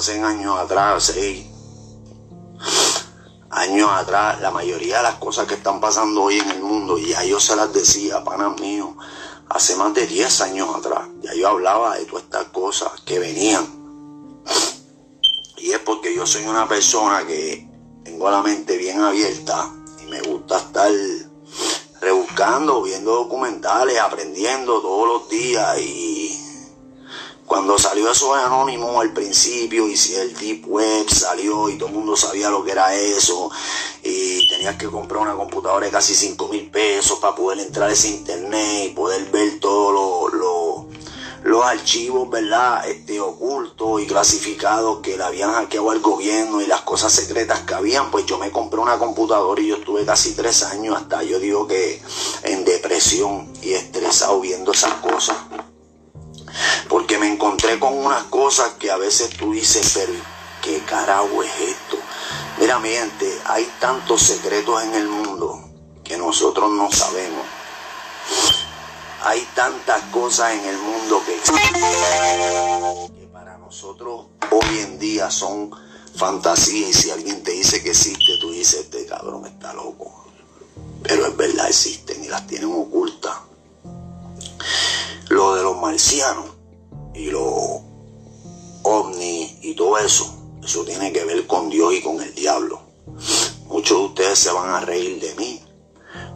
Hace 0.00 0.18
años 0.22 0.58
atrás, 0.58 1.12
seis 1.14 1.44
años 3.50 3.90
atrás, 3.90 4.40
la 4.40 4.50
mayoría 4.50 4.96
de 4.96 5.02
las 5.02 5.16
cosas 5.16 5.46
que 5.46 5.56
están 5.56 5.78
pasando 5.78 6.22
hoy 6.22 6.38
en 6.38 6.50
el 6.52 6.62
mundo, 6.62 6.96
ya 6.96 7.22
yo 7.22 7.38
se 7.38 7.54
las 7.54 7.70
decía, 7.74 8.24
panas 8.24 8.58
míos, 8.58 8.88
hace 9.50 9.76
más 9.76 9.92
de 9.92 10.06
10 10.06 10.40
años 10.40 10.74
atrás, 10.74 11.06
ya 11.20 11.34
yo 11.34 11.48
hablaba 11.48 11.98
de 11.98 12.06
todas 12.06 12.24
estas 12.24 12.46
cosas 12.46 12.92
que 13.04 13.18
venían. 13.18 13.66
Y 15.58 15.72
es 15.72 15.80
porque 15.80 16.14
yo 16.14 16.26
soy 16.26 16.46
una 16.46 16.66
persona 16.66 17.26
que 17.26 17.68
tengo 18.02 18.30
la 18.30 18.40
mente 18.40 18.78
bien 18.78 19.02
abierta 19.02 19.70
y 20.02 20.06
me 20.06 20.22
gusta 20.22 20.56
estar 20.56 20.90
rebuscando, 22.00 22.80
viendo 22.82 23.16
documentales, 23.16 23.98
aprendiendo 23.98 24.80
todos 24.80 25.06
los 25.06 25.28
días 25.28 25.78
y 25.78 26.09
cuando 27.50 27.76
salió 27.76 28.08
eso 28.08 28.36
de 28.36 28.42
Anónimo 28.42 29.00
al 29.00 29.12
principio 29.12 29.88
y 29.88 29.96
si 29.96 30.14
el 30.14 30.32
Deep 30.36 30.68
Web 30.68 31.10
salió 31.10 31.68
y 31.68 31.76
todo 31.76 31.88
el 31.88 31.96
mundo 31.96 32.16
sabía 32.16 32.48
lo 32.48 32.62
que 32.62 32.70
era 32.70 32.94
eso 32.94 33.50
y 34.04 34.48
tenías 34.48 34.76
que 34.76 34.86
comprar 34.86 35.22
una 35.22 35.34
computadora 35.34 35.84
de 35.84 35.90
casi 35.90 36.14
5 36.14 36.46
mil 36.46 36.70
pesos 36.70 37.18
para 37.18 37.34
poder 37.34 37.58
entrar 37.58 37.90
a 37.90 37.92
ese 37.92 38.06
internet 38.06 38.90
y 38.90 38.94
poder 38.94 39.24
ver 39.32 39.58
todos 39.58 40.30
los 40.30 40.40
lo, 40.40 40.86
los 41.42 41.64
archivos, 41.64 42.30
¿verdad? 42.30 42.88
Este, 42.88 43.18
ocultos 43.18 44.00
y 44.00 44.06
clasificados 44.06 45.00
que 45.00 45.16
le 45.16 45.24
habían 45.24 45.50
hackeado 45.50 45.90
al 45.90 45.98
gobierno 45.98 46.60
y 46.60 46.68
las 46.68 46.82
cosas 46.82 47.12
secretas 47.12 47.62
que 47.62 47.74
habían, 47.74 48.12
pues 48.12 48.26
yo 48.26 48.38
me 48.38 48.52
compré 48.52 48.78
una 48.78 48.96
computadora 48.96 49.60
y 49.60 49.66
yo 49.66 49.78
estuve 49.78 50.04
casi 50.04 50.36
tres 50.36 50.62
años 50.62 50.96
hasta, 50.96 51.24
yo 51.24 51.40
digo 51.40 51.66
que 51.66 52.00
en 52.44 52.64
depresión 52.64 53.52
y 53.60 53.72
estresado 53.72 54.40
viendo 54.40 54.70
esas 54.70 54.94
cosas. 55.00 55.36
Porque 56.88 57.18
me 57.18 57.32
encontré 57.32 57.78
con 57.78 57.96
unas 57.96 58.24
cosas 58.24 58.72
que 58.78 58.90
a 58.90 58.96
veces 58.96 59.30
tú 59.30 59.52
dices, 59.52 59.92
pero 59.94 60.12
¿qué 60.62 60.80
carajo 60.80 61.42
es 61.42 61.52
esto? 61.60 61.96
Mira, 62.58 62.78
mi 62.78 62.90
gente, 62.90 63.40
hay 63.46 63.68
tantos 63.78 64.22
secretos 64.22 64.82
en 64.82 64.94
el 64.94 65.08
mundo 65.08 65.64
que 66.04 66.16
nosotros 66.18 66.70
no 66.70 66.90
sabemos. 66.90 67.46
Hay 69.22 69.46
tantas 69.54 70.02
cosas 70.04 70.52
en 70.52 70.64
el 70.64 70.78
mundo 70.78 71.22
que 71.24 71.36
que 73.18 73.26
para 73.32 73.58
nosotros 73.58 74.26
hoy 74.50 74.78
en 74.80 74.98
día 74.98 75.30
son 75.30 75.70
fantasías 76.14 76.90
y 76.90 76.92
si 76.92 77.10
alguien 77.10 77.42
te 77.42 77.52
dice 77.52 77.82
que 77.82 77.90
existe, 77.90 78.38
tú 78.40 78.50
dices, 78.50 78.80
este 78.80 79.06
cabrón 79.06 79.46
está 79.46 79.72
loco. 79.72 80.26
Pero 81.02 81.26
es 81.26 81.36
verdad, 81.36 81.68
existen 81.68 82.24
y 82.24 82.28
las 82.28 82.46
tienen 82.46 82.72
ocultas. 82.72 83.36
Lo 85.30 85.54
de 85.54 85.62
los 85.62 85.80
marcianos 85.80 86.46
y 87.14 87.30
los 87.30 87.44
ovnis 88.82 89.58
y 89.62 89.74
todo 89.76 89.96
eso, 89.98 90.58
eso 90.60 90.84
tiene 90.84 91.12
que 91.12 91.24
ver 91.24 91.46
con 91.46 91.70
Dios 91.70 91.94
y 91.94 92.02
con 92.02 92.20
el 92.20 92.34
diablo. 92.34 92.80
Muchos 93.66 93.96
de 93.96 94.04
ustedes 94.06 94.38
se 94.40 94.50
van 94.50 94.70
a 94.70 94.80
reír 94.80 95.20
de 95.20 95.32
mí. 95.36 95.62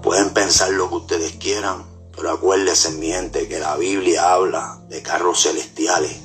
Pueden 0.01 0.33
pensar 0.33 0.71
lo 0.71 0.89
que 0.89 0.95
ustedes 0.95 1.33
quieran, 1.33 1.85
pero 2.15 2.31
acuérdense, 2.31 2.93
mi 2.93 3.09
gente, 3.09 3.49
que 3.49 3.59
la 3.59 3.77
Biblia 3.77 4.33
habla 4.33 4.81
de 4.89 5.03
carros 5.03 5.43
celestiales. 5.43 6.17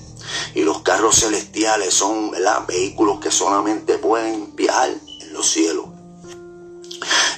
Y 0.54 0.62
los 0.62 0.84
carros 0.84 1.16
celestiales 1.16 1.92
son 1.92 2.32
vehículos 2.68 3.20
que 3.20 3.32
solamente 3.32 3.98
pueden 3.98 4.56
viajar 4.56 4.92
en 4.92 5.34
los 5.34 5.50
cielos. 5.50 5.88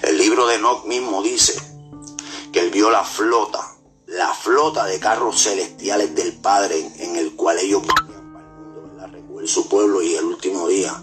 El 0.03 0.17
libro 0.17 0.45
de 0.47 0.55
Enoch 0.55 0.83
mismo 0.87 1.23
dice 1.23 1.53
que 2.51 2.59
él 2.59 2.69
vio 2.69 2.91
la 2.91 3.05
flota, 3.05 3.70
la 4.11 4.33
flota 4.33 4.85
de 4.85 4.99
carros 4.99 5.41
celestiales 5.41 6.13
del 6.13 6.33
Padre 6.33 6.91
en, 6.99 7.15
el 7.15 7.33
cual 7.33 7.57
ellos 7.59 7.81
venían 7.81 8.33
para 8.33 9.17
el 9.17 9.23
mundo, 9.23 9.47
su 9.47 9.69
pueblo 9.69 10.01
y 10.01 10.15
el 10.15 10.25
último 10.25 10.67
día. 10.67 10.93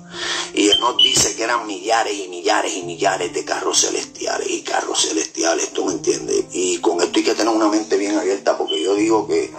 Y 0.53 0.71
Enoch 0.71 1.01
dice 1.03 1.35
que 1.35 1.44
eran 1.44 1.66
millares 1.66 2.12
y 2.12 2.29
millares 2.29 2.75
y 2.75 2.83
millares 2.83 3.33
de 3.33 3.44
carros 3.47 3.81
celestiales 3.81 4.51
y 4.51 4.61
carros 4.61 5.09
celestiales, 5.09 5.73
¿tú 5.73 5.87
me 5.87 5.92
entiendes? 5.92 6.44
Y 6.53 6.79
con 6.79 7.01
esto 7.01 7.18
hay 7.18 7.25
que 7.25 7.35
tener 7.35 7.55
una 7.55 7.68
mente 7.68 7.97
bien 7.97 8.16
abierta 8.16 8.59
porque 8.59 8.83
yo 8.83 8.94
digo 8.94 9.27
que 9.27 9.51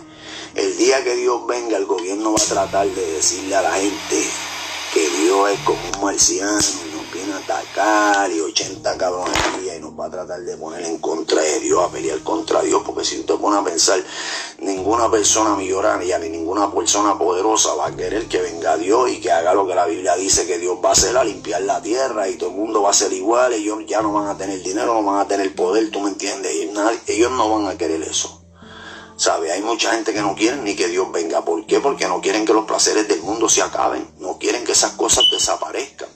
el 0.56 0.78
día 0.78 1.04
que 1.04 1.16
Dios 1.16 1.48
venga, 1.48 1.78
el 1.78 1.86
gobierno 1.86 2.34
va 2.34 2.44
a 2.44 2.48
tratar 2.48 2.88
de 2.88 3.14
decirle 3.14 3.56
a 3.56 3.64
la 3.64 3.72
gente 3.72 4.30
que 4.94 5.10
Dios 5.10 5.50
es 5.52 5.60
como 5.62 5.80
un 5.96 6.04
marciano 6.04 6.60
y 8.32 8.40
80 8.42 8.98
cabrones 8.98 9.36
y 9.64 9.80
nos 9.80 10.00
va 10.00 10.06
a 10.06 10.10
tratar 10.12 10.40
de 10.42 10.56
poner 10.56 10.86
en 10.86 11.00
contra 11.00 11.42
de 11.42 11.60
Dios, 11.60 11.84
a 11.84 11.90
pelear 11.90 12.20
contra 12.20 12.62
Dios, 12.62 12.84
porque 12.86 13.04
si 13.04 13.20
usted 13.20 13.36
pone 13.36 13.58
a 13.58 13.64
pensar, 13.64 14.04
ninguna 14.60 15.10
persona 15.10 15.56
millonaria 15.56 16.20
ni 16.20 16.30
ninguna 16.30 16.72
persona 16.72 17.18
poderosa 17.18 17.74
va 17.74 17.88
a 17.88 17.96
querer 17.96 18.28
que 18.28 18.40
venga 18.42 18.78
Dios 18.78 19.10
y 19.10 19.20
que 19.20 19.32
haga 19.32 19.56
lo 19.56 19.66
que 19.66 19.74
la 19.74 19.88
Biblia 19.88 20.16
dice 20.16 20.46
que 20.46 20.60
Dios 20.60 20.78
va 20.84 20.90
a 20.90 20.92
hacer, 20.92 21.18
a 21.18 21.24
limpiar 21.24 21.64
la 21.64 21.82
tierra 21.82 22.30
y 22.30 22.36
todo 22.36 22.52
el 22.52 22.56
mundo 22.56 22.84
va 22.84 22.92
a 22.92 22.94
ser 22.94 23.12
igual, 23.14 23.54
ellos 23.54 23.80
ya 23.88 24.04
no 24.04 24.14
van 24.14 24.28
a 24.28 24.38
tener 24.38 24.62
dinero, 24.62 24.94
no 24.94 25.04
van 25.04 25.22
a 25.22 25.28
tener 25.28 25.56
poder, 25.56 25.90
tú 25.90 26.02
me 26.02 26.10
entiendes, 26.10 26.54
ellos 27.08 27.32
no 27.32 27.50
van 27.50 27.68
a 27.68 27.78
querer 27.78 28.04
eso. 28.04 28.46
¿Sabe? 29.16 29.52
Hay 29.52 29.62
mucha 29.62 29.92
gente 29.92 30.14
que 30.14 30.22
no 30.22 30.36
quiere 30.36 30.58
ni 30.58 30.76
que 30.76 30.88
Dios 30.88 31.12
venga. 31.12 31.44
¿Por 31.44 31.66
qué? 31.66 31.82
Porque 31.82 32.08
no 32.08 32.22
quieren 32.22 32.46
que 32.46 32.54
los 32.54 32.64
placeres 32.64 33.06
del 33.10 33.22
mundo 33.22 33.50
se 33.50 33.62
acaben. 33.62 34.10
No 34.20 34.38
quieren 34.38 34.64
que 34.64 34.72
esas 34.72 34.94
cosas 34.94 35.26
desaparezcan. 35.30 36.08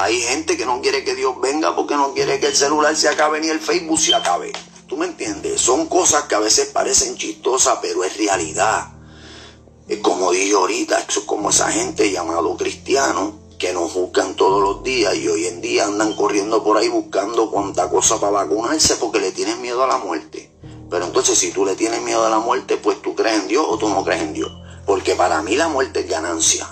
Hay 0.00 0.18
gente 0.18 0.56
que 0.56 0.64
no 0.64 0.80
quiere 0.80 1.04
que 1.04 1.14
Dios 1.14 1.38
venga 1.42 1.76
porque 1.76 1.94
no 1.94 2.14
quiere 2.14 2.40
que 2.40 2.46
el 2.46 2.56
celular 2.56 2.96
se 2.96 3.06
acabe 3.06 3.38
ni 3.38 3.48
el 3.48 3.60
Facebook 3.60 3.98
se 3.98 4.14
acabe. 4.14 4.50
¿Tú 4.86 4.96
me 4.96 5.04
entiendes? 5.04 5.60
Son 5.60 5.88
cosas 5.88 6.24
que 6.24 6.34
a 6.34 6.38
veces 6.38 6.68
parecen 6.68 7.16
chistosas, 7.16 7.80
pero 7.82 8.02
es 8.02 8.16
realidad. 8.16 8.94
Como 10.00 10.32
dije 10.32 10.54
ahorita, 10.54 11.00
es 11.00 11.18
como 11.26 11.50
esa 11.50 11.70
gente 11.70 12.10
llamado 12.10 12.56
cristiano 12.56 13.40
que 13.58 13.74
nos 13.74 13.92
buscan 13.92 14.36
todos 14.36 14.62
los 14.62 14.82
días 14.82 15.14
y 15.16 15.28
hoy 15.28 15.44
en 15.44 15.60
día 15.60 15.84
andan 15.84 16.14
corriendo 16.14 16.64
por 16.64 16.78
ahí 16.78 16.88
buscando 16.88 17.50
cuanta 17.50 17.90
cosa 17.90 18.18
para 18.18 18.32
vacunarse 18.32 18.96
porque 18.96 19.20
le 19.20 19.32
tienen 19.32 19.60
miedo 19.60 19.84
a 19.84 19.86
la 19.86 19.98
muerte. 19.98 20.50
Pero 20.88 21.04
entonces 21.04 21.36
si 21.36 21.52
tú 21.52 21.66
le 21.66 21.76
tienes 21.76 22.00
miedo 22.00 22.24
a 22.24 22.30
la 22.30 22.38
muerte, 22.38 22.78
pues 22.78 23.02
tú 23.02 23.14
crees 23.14 23.42
en 23.42 23.48
Dios 23.48 23.66
o 23.68 23.76
tú 23.76 23.90
no 23.90 24.02
crees 24.02 24.22
en 24.22 24.32
Dios. 24.32 24.50
Porque 24.86 25.14
para 25.14 25.42
mí 25.42 25.56
la 25.56 25.68
muerte 25.68 26.00
es 26.00 26.08
ganancia. 26.08 26.66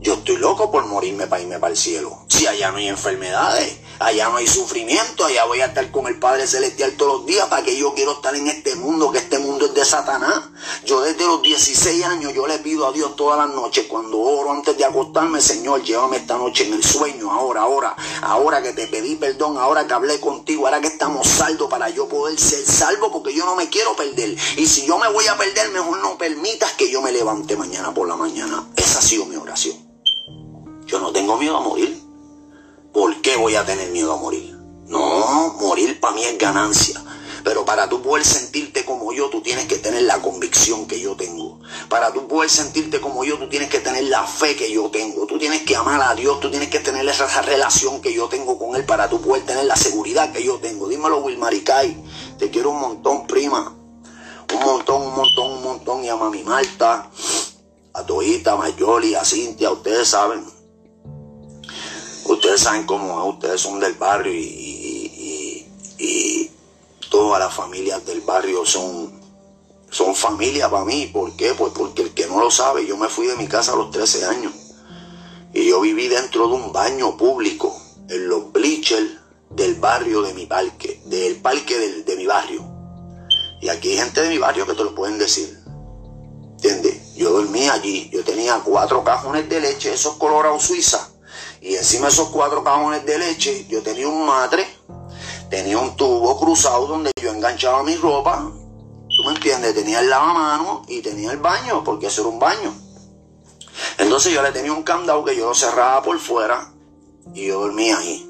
Yo 0.00 0.14
estoy 0.14 0.38
loco 0.38 0.70
por 0.72 0.86
morirme 0.86 1.28
para 1.28 1.42
irme 1.42 1.60
para 1.60 1.72
el 1.72 1.76
cielo. 1.76 2.21
Si 2.32 2.46
allá 2.46 2.70
no 2.70 2.78
hay 2.78 2.88
enfermedades, 2.88 3.76
allá 3.98 4.30
no 4.30 4.36
hay 4.36 4.46
sufrimiento, 4.46 5.26
allá 5.26 5.44
voy 5.44 5.60
a 5.60 5.66
estar 5.66 5.90
con 5.90 6.06
el 6.06 6.18
Padre 6.18 6.46
Celestial 6.46 6.92
todos 6.92 7.18
los 7.18 7.26
días 7.26 7.46
para 7.48 7.62
que 7.62 7.76
yo 7.76 7.92
quiero 7.92 8.12
estar 8.12 8.34
en 8.34 8.48
este 8.48 8.74
mundo, 8.74 9.12
que 9.12 9.18
este 9.18 9.38
mundo 9.38 9.66
es 9.66 9.74
de 9.74 9.84
Satanás. 9.84 10.44
Yo 10.86 11.02
desde 11.02 11.26
los 11.26 11.42
16 11.42 12.02
años 12.06 12.32
yo 12.32 12.46
le 12.46 12.58
pido 12.60 12.86
a 12.86 12.92
Dios 12.92 13.16
todas 13.16 13.36
las 13.36 13.54
noches, 13.54 13.84
cuando 13.86 14.18
oro 14.18 14.50
antes 14.50 14.78
de 14.78 14.84
acostarme, 14.86 15.42
Señor, 15.42 15.82
llévame 15.82 16.16
esta 16.16 16.38
noche 16.38 16.66
en 16.66 16.72
el 16.72 16.82
sueño, 16.82 17.30
ahora, 17.30 17.60
ahora, 17.60 17.94
ahora 18.22 18.62
que 18.62 18.72
te 18.72 18.86
pedí 18.86 19.16
perdón, 19.16 19.58
ahora 19.58 19.86
que 19.86 19.92
hablé 19.92 20.18
contigo, 20.18 20.64
ahora 20.64 20.80
que 20.80 20.88
estamos 20.88 21.26
saldos 21.26 21.68
para 21.68 21.90
yo 21.90 22.08
poder 22.08 22.40
ser 22.40 22.64
salvo, 22.64 23.12
porque 23.12 23.34
yo 23.34 23.44
no 23.44 23.56
me 23.56 23.68
quiero 23.68 23.94
perder. 23.94 24.34
Y 24.56 24.66
si 24.66 24.86
yo 24.86 24.96
me 24.96 25.10
voy 25.10 25.26
a 25.26 25.36
perder, 25.36 25.70
mejor 25.70 25.98
no 25.98 26.16
permitas 26.16 26.72
que 26.72 26.90
yo 26.90 27.02
me 27.02 27.12
levante 27.12 27.58
mañana 27.58 27.92
por 27.92 28.08
la 28.08 28.16
mañana. 28.16 28.66
Esa 28.74 29.00
ha 29.00 29.02
sido 29.02 29.26
mi 29.26 29.36
oración. 29.36 29.76
Yo 30.86 30.98
no 30.98 31.12
tengo 31.12 31.36
miedo 31.36 31.58
a 31.58 31.60
morir. 31.60 32.01
¿Por 32.92 33.22
qué 33.22 33.36
voy 33.36 33.56
a 33.56 33.64
tener 33.64 33.90
miedo 33.90 34.12
a 34.12 34.16
morir? 34.18 34.54
No, 34.86 35.54
morir 35.58 35.98
para 35.98 36.14
mí 36.14 36.24
es 36.24 36.36
ganancia. 36.36 37.02
Pero 37.42 37.64
para 37.64 37.88
tú 37.88 38.02
poder 38.02 38.24
sentirte 38.24 38.84
como 38.84 39.12
yo, 39.14 39.30
tú 39.30 39.40
tienes 39.40 39.64
que 39.64 39.76
tener 39.76 40.02
la 40.02 40.20
convicción 40.20 40.86
que 40.86 41.00
yo 41.00 41.16
tengo. 41.16 41.58
Para 41.88 42.12
tú 42.12 42.28
poder 42.28 42.50
sentirte 42.50 43.00
como 43.00 43.24
yo, 43.24 43.38
tú 43.38 43.48
tienes 43.48 43.70
que 43.70 43.80
tener 43.80 44.04
la 44.04 44.24
fe 44.26 44.54
que 44.56 44.70
yo 44.70 44.90
tengo. 44.90 45.26
Tú 45.26 45.38
tienes 45.38 45.62
que 45.62 45.74
amar 45.74 46.02
a 46.02 46.14
Dios, 46.14 46.38
tú 46.40 46.50
tienes 46.50 46.68
que 46.68 46.80
tener 46.80 47.08
esa 47.08 47.42
relación 47.42 48.02
que 48.02 48.12
yo 48.12 48.28
tengo 48.28 48.58
con 48.58 48.76
Él 48.76 48.84
para 48.84 49.08
tú 49.08 49.20
poder 49.22 49.44
tener 49.44 49.64
la 49.64 49.76
seguridad 49.76 50.30
que 50.30 50.44
yo 50.44 50.58
tengo. 50.58 50.86
Dímelo, 50.86 51.18
Wilmaricay. 51.18 51.96
Te 52.38 52.50
quiero 52.50 52.70
un 52.70 52.80
montón, 52.80 53.26
prima. 53.26 53.74
Un 54.54 54.60
montón, 54.64 55.02
un 55.02 55.14
montón, 55.14 55.52
un 55.52 55.62
montón. 55.62 56.04
Y 56.04 56.10
a 56.10 56.16
Mami 56.16 56.42
Marta, 56.44 57.10
a 57.94 58.06
Toita, 58.06 58.52
a 58.52 58.56
Mayoli, 58.56 59.14
a 59.14 59.24
Cintia, 59.24 59.70
ustedes 59.70 60.08
saben. 60.08 60.61
Ustedes 62.24 62.60
saben 62.60 62.84
cómo 62.84 63.20
es, 63.20 63.34
ustedes 63.34 63.60
son 63.60 63.80
del 63.80 63.94
barrio 63.94 64.32
y, 64.32 65.66
y, 65.98 66.50
todas 67.10 67.40
las 67.40 67.52
familias 67.52 68.06
del 68.06 68.22
barrio 68.22 68.64
son, 68.64 69.20
son 69.90 70.14
familia 70.14 70.70
para 70.70 70.84
mí. 70.84 71.10
¿Por 71.12 71.36
qué? 71.36 71.52
Pues 71.52 71.72
porque 71.76 72.02
el 72.02 72.14
que 72.14 72.26
no 72.26 72.40
lo 72.40 72.50
sabe, 72.50 72.86
yo 72.86 72.96
me 72.96 73.08
fui 73.08 73.26
de 73.26 73.36
mi 73.36 73.46
casa 73.46 73.72
a 73.72 73.76
los 73.76 73.90
13 73.90 74.24
años 74.24 74.52
y 75.52 75.68
yo 75.68 75.80
viví 75.80 76.08
dentro 76.08 76.48
de 76.48 76.54
un 76.54 76.72
baño 76.72 77.16
público 77.18 77.76
en 78.08 78.28
los 78.28 78.50
bleachers 78.50 79.10
del 79.50 79.74
barrio 79.74 80.22
de 80.22 80.32
mi 80.32 80.46
parque, 80.46 81.02
del 81.04 81.36
parque 81.36 82.02
de 82.06 82.16
mi 82.16 82.26
barrio. 82.26 82.64
Y 83.60 83.68
aquí 83.68 83.90
hay 83.90 83.98
gente 83.98 84.22
de 84.22 84.30
mi 84.30 84.38
barrio 84.38 84.66
que 84.66 84.74
te 84.74 84.84
lo 84.84 84.94
pueden 84.94 85.18
decir. 85.18 85.60
¿Entiendes? 86.52 87.14
Yo 87.14 87.30
dormía 87.30 87.74
allí, 87.74 88.08
yo 88.10 88.24
tenía 88.24 88.60
cuatro 88.64 89.04
cajones 89.04 89.48
de 89.48 89.60
leche, 89.60 89.92
esos 89.92 90.14
colorados 90.14 90.62
suiza 90.62 91.11
y 91.62 91.76
encima 91.76 92.06
de 92.06 92.12
esos 92.12 92.30
cuatro 92.30 92.64
cajones 92.64 93.06
de 93.06 93.18
leche, 93.18 93.66
yo 93.68 93.84
tenía 93.84 94.08
un 94.08 94.26
matre, 94.26 94.66
tenía 95.48 95.78
un 95.78 95.94
tubo 95.94 96.36
cruzado 96.36 96.88
donde 96.88 97.12
yo 97.22 97.30
enganchaba 97.30 97.84
mi 97.84 97.94
ropa. 97.94 98.50
¿Tú 99.08 99.24
me 99.24 99.34
entiendes? 99.34 99.72
Tenía 99.72 100.00
el 100.00 100.10
lavamano 100.10 100.82
y 100.88 101.00
tenía 101.02 101.30
el 101.30 101.38
baño, 101.38 101.84
porque 101.84 102.08
eso 102.08 102.22
era 102.22 102.30
un 102.30 102.40
baño. 102.40 102.74
Entonces 103.98 104.32
yo 104.32 104.42
le 104.42 104.50
tenía 104.50 104.72
un 104.72 104.82
candado 104.82 105.24
que 105.24 105.36
yo 105.36 105.46
lo 105.46 105.54
cerraba 105.54 106.02
por 106.02 106.18
fuera 106.18 106.72
y 107.32 107.46
yo 107.46 107.60
dormía 107.60 107.96
ahí. 107.96 108.28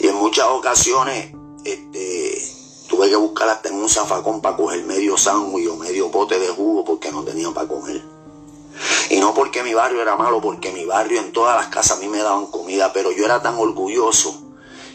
Y 0.00 0.08
en 0.08 0.14
muchas 0.16 0.46
ocasiones 0.46 1.34
este, 1.62 2.42
tuve 2.88 3.10
que 3.10 3.16
buscar 3.16 3.50
hasta 3.50 3.68
en 3.68 3.74
un 3.74 3.88
zafacón 3.90 4.40
para 4.40 4.56
coger 4.56 4.82
medio 4.84 5.18
sándwich 5.18 5.68
o 5.68 5.76
medio 5.76 6.10
pote 6.10 6.38
de 6.38 6.48
jugo 6.48 6.86
porque 6.86 7.12
no 7.12 7.22
tenía 7.22 7.50
para 7.50 7.68
comer. 7.68 8.13
Y 9.10 9.18
no 9.20 9.34
porque 9.34 9.62
mi 9.62 9.74
barrio 9.74 10.00
era 10.00 10.16
malo, 10.16 10.40
porque 10.40 10.72
mi 10.72 10.84
barrio 10.84 11.20
en 11.20 11.32
todas 11.32 11.56
las 11.56 11.68
casas 11.68 11.98
a 11.98 12.00
mí 12.00 12.08
me 12.08 12.18
daban 12.18 12.46
comida, 12.46 12.92
pero 12.92 13.12
yo 13.12 13.24
era 13.24 13.42
tan 13.42 13.58
orgulloso 13.58 14.40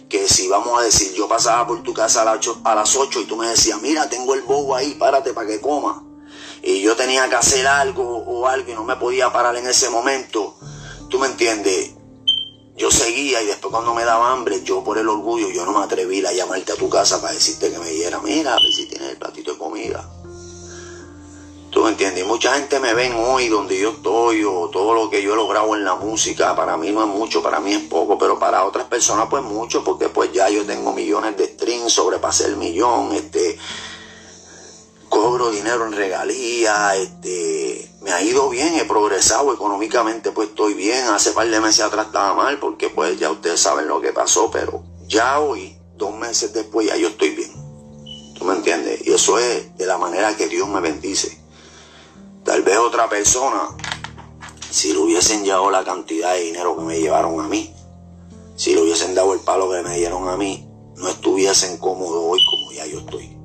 que 0.10 0.28
si 0.28 0.48
vamos 0.48 0.80
a 0.80 0.84
decir, 0.84 1.14
yo 1.14 1.28
pasaba 1.28 1.68
por 1.68 1.84
tu 1.84 1.94
casa 1.94 2.24
a 2.24 2.76
las 2.76 2.96
8, 2.96 3.22
y 3.22 3.26
tú 3.26 3.36
me 3.36 3.48
decías, 3.48 3.80
mira, 3.82 4.10
tengo 4.10 4.34
el 4.34 4.42
bobo 4.42 4.76
ahí, 4.76 4.96
párate 4.96 5.34
para 5.34 5.48
que 5.48 5.62
coma. 5.62 6.04
Y 6.64 6.82
yo 6.82 6.96
tenía 6.96 7.30
que 7.30 7.36
hacer 7.36 7.68
algo 7.68 8.18
o 8.18 8.48
algo 8.48 8.72
y 8.72 8.74
no 8.74 8.84
me 8.84 8.96
podía 8.96 9.32
parar 9.32 9.56
en 9.56 9.68
ese 9.68 9.90
momento. 9.90 10.56
¿Tú 11.10 11.20
me 11.20 11.28
entiendes? 11.28 11.92
Yo 12.76 12.90
seguía 12.92 13.42
y 13.42 13.46
después 13.46 13.72
cuando 13.72 13.94
me 13.94 14.04
daba 14.04 14.32
hambre, 14.32 14.64
yo 14.64 14.84
por 14.84 14.98
el 14.98 15.08
orgullo, 15.08 15.50
yo 15.50 15.66
no 15.66 15.78
me 15.78 15.84
atreví 15.84 16.26
a 16.26 16.32
llamarte 16.32 16.72
a 16.72 16.76
tu 16.76 16.90
casa 16.90 17.22
para 17.22 17.34
decirte 17.34 17.72
que 17.72 17.78
me 17.78 17.90
diera, 17.90 18.20
mira, 18.20 18.54
a 18.54 18.56
ver 18.56 18.74
si 18.74 18.88
tienes 18.88 19.12
el 19.12 19.18
platito 19.18 19.54
de 19.54 19.58
comida. 19.58 20.10
¿Tú 21.72 21.84
me 21.84 21.90
entiendes? 21.90 22.26
mucha 22.26 22.56
gente 22.56 22.80
me 22.80 22.96
ven 22.96 23.14
hoy 23.16 23.48
donde 23.48 23.78
yo 23.80 23.92
estoy 23.92 24.44
o 24.44 24.70
todo 24.70 24.94
lo 24.96 25.10
que 25.10 25.22
yo 25.22 25.34
he 25.34 25.36
logrado 25.36 25.76
en 25.76 25.84
la 25.84 25.96
música. 25.96 26.56
Para 26.56 26.78
mí 26.78 26.92
no 26.92 27.04
es 27.04 27.08
mucho, 27.08 27.44
para 27.44 27.60
mí 27.60 27.74
es 27.74 27.82
poco, 27.84 28.18
pero 28.18 28.40
para 28.40 28.66
otras 28.66 28.88
personas 28.88 29.28
pues 29.30 29.44
mucho 29.44 29.84
porque 29.84 30.10
pues 30.10 30.32
ya 30.32 30.50
yo 30.50 30.66
tengo 30.66 30.94
millones 30.94 31.38
de 31.38 31.46
streams, 31.46 31.94
sobrepasé 31.94 32.46
el 32.46 32.58
millón, 32.58 33.12
este, 33.12 33.60
cobro 35.10 35.52
dinero 35.52 35.86
en 35.86 35.94
regalías, 35.94 36.96
este, 36.96 37.92
me 38.02 38.12
ha 38.14 38.22
ido 38.24 38.50
bien, 38.50 38.74
he 38.76 38.86
progresado 38.86 39.54
económicamente 39.54 40.32
pues 40.32 40.50
estoy 40.50 40.74
bien. 40.74 41.06
Hace 41.10 41.34
par 41.34 41.48
de 41.48 41.60
meses 41.60 41.82
atrás 41.82 42.08
estaba 42.08 42.34
mal 42.34 42.58
porque 42.60 42.90
pues 42.90 43.20
ya 43.20 43.30
ustedes 43.30 43.60
saben 43.60 43.88
lo 43.88 44.02
que 44.02 44.12
pasó, 44.12 44.50
pero 44.50 44.84
ya 45.08 45.40
hoy 45.40 45.78
dos 45.98 46.16
meses 46.16 46.52
después 46.52 46.88
ya 46.88 46.96
yo 46.96 47.10
estoy 47.10 47.30
bien. 47.30 47.52
¿Tú 48.36 48.46
me 48.46 48.56
entiendes? 48.56 49.06
Y 49.06 49.14
eso 49.14 49.38
es 49.38 49.78
de 49.78 49.86
la 49.86 49.98
manera 49.98 50.36
que 50.36 50.48
Dios 50.48 50.68
me 50.68 50.80
bendice. 50.80 51.39
Tal 52.44 52.64
vez 52.64 52.78
otra 52.78 53.10
persona, 53.10 53.76
si 54.70 54.94
le 54.94 55.00
hubiesen 55.00 55.44
llevado 55.44 55.70
la 55.72 55.84
cantidad 55.84 56.34
de 56.34 56.42
dinero 56.42 56.78
que 56.78 56.84
me 56.84 57.00
llevaron 57.00 57.40
a 57.40 57.48
mí, 57.48 57.74
si 58.56 58.74
le 58.74 58.82
hubiesen 58.82 59.14
dado 59.14 59.34
el 59.34 59.42
palo 59.42 59.70
que 59.70 59.82
me 59.82 59.98
dieron 59.98 60.28
a 60.30 60.38
mí, 60.38 60.68
no 60.96 61.10
estuviesen 61.10 61.78
cómodos 61.78 62.24
hoy 62.26 62.40
como 62.50 62.72
ya 62.72 62.86
yo 62.86 63.00
estoy. 63.00 63.38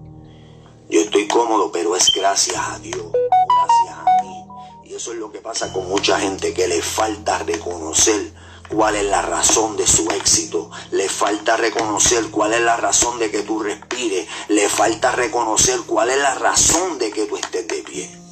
Yo 0.88 1.00
estoy 1.00 1.26
cómodo, 1.28 1.70
pero 1.72 1.96
es 1.96 2.11
gracias 2.14 2.57
a 2.57 2.78
Dios, 2.78 3.07
gracias 3.12 3.98
a 3.98 4.22
mí. 4.22 4.44
Y 4.85 4.94
eso 4.94 5.12
es 5.12 5.18
lo 5.18 5.30
que 5.30 5.40
pasa 5.40 5.72
con 5.72 5.88
mucha 5.88 6.18
gente, 6.18 6.54
que 6.54 6.68
le 6.68 6.83
falta 6.83 7.38
reconocer 7.38 8.33
cuál 8.68 8.96
es 8.96 9.04
la 9.04 9.22
razón 9.22 9.76
de 9.76 9.87
su 9.87 10.09
éxito, 10.11 10.70
le 10.90 11.09
falta 11.09 11.57
reconocer 11.57 12.30
cuál 12.30 12.54
es 12.54 12.61
la 12.61 12.76
razón 12.76 13.18
de 13.18 13.30
que 13.30 13.42
tú 13.42 13.61
respires, 13.61 14.28
le 14.48 14.68
falta 14.68 15.12
reconocer 15.12 15.80
cuál 15.87 16.11
es 16.11 16.18
la 16.18 16.35
razón 16.35 16.98
de 16.98 17.11
que 17.11 17.26
tú 17.26 17.37
estés 17.37 17.66
de 17.66 17.83
pie. 17.83 18.23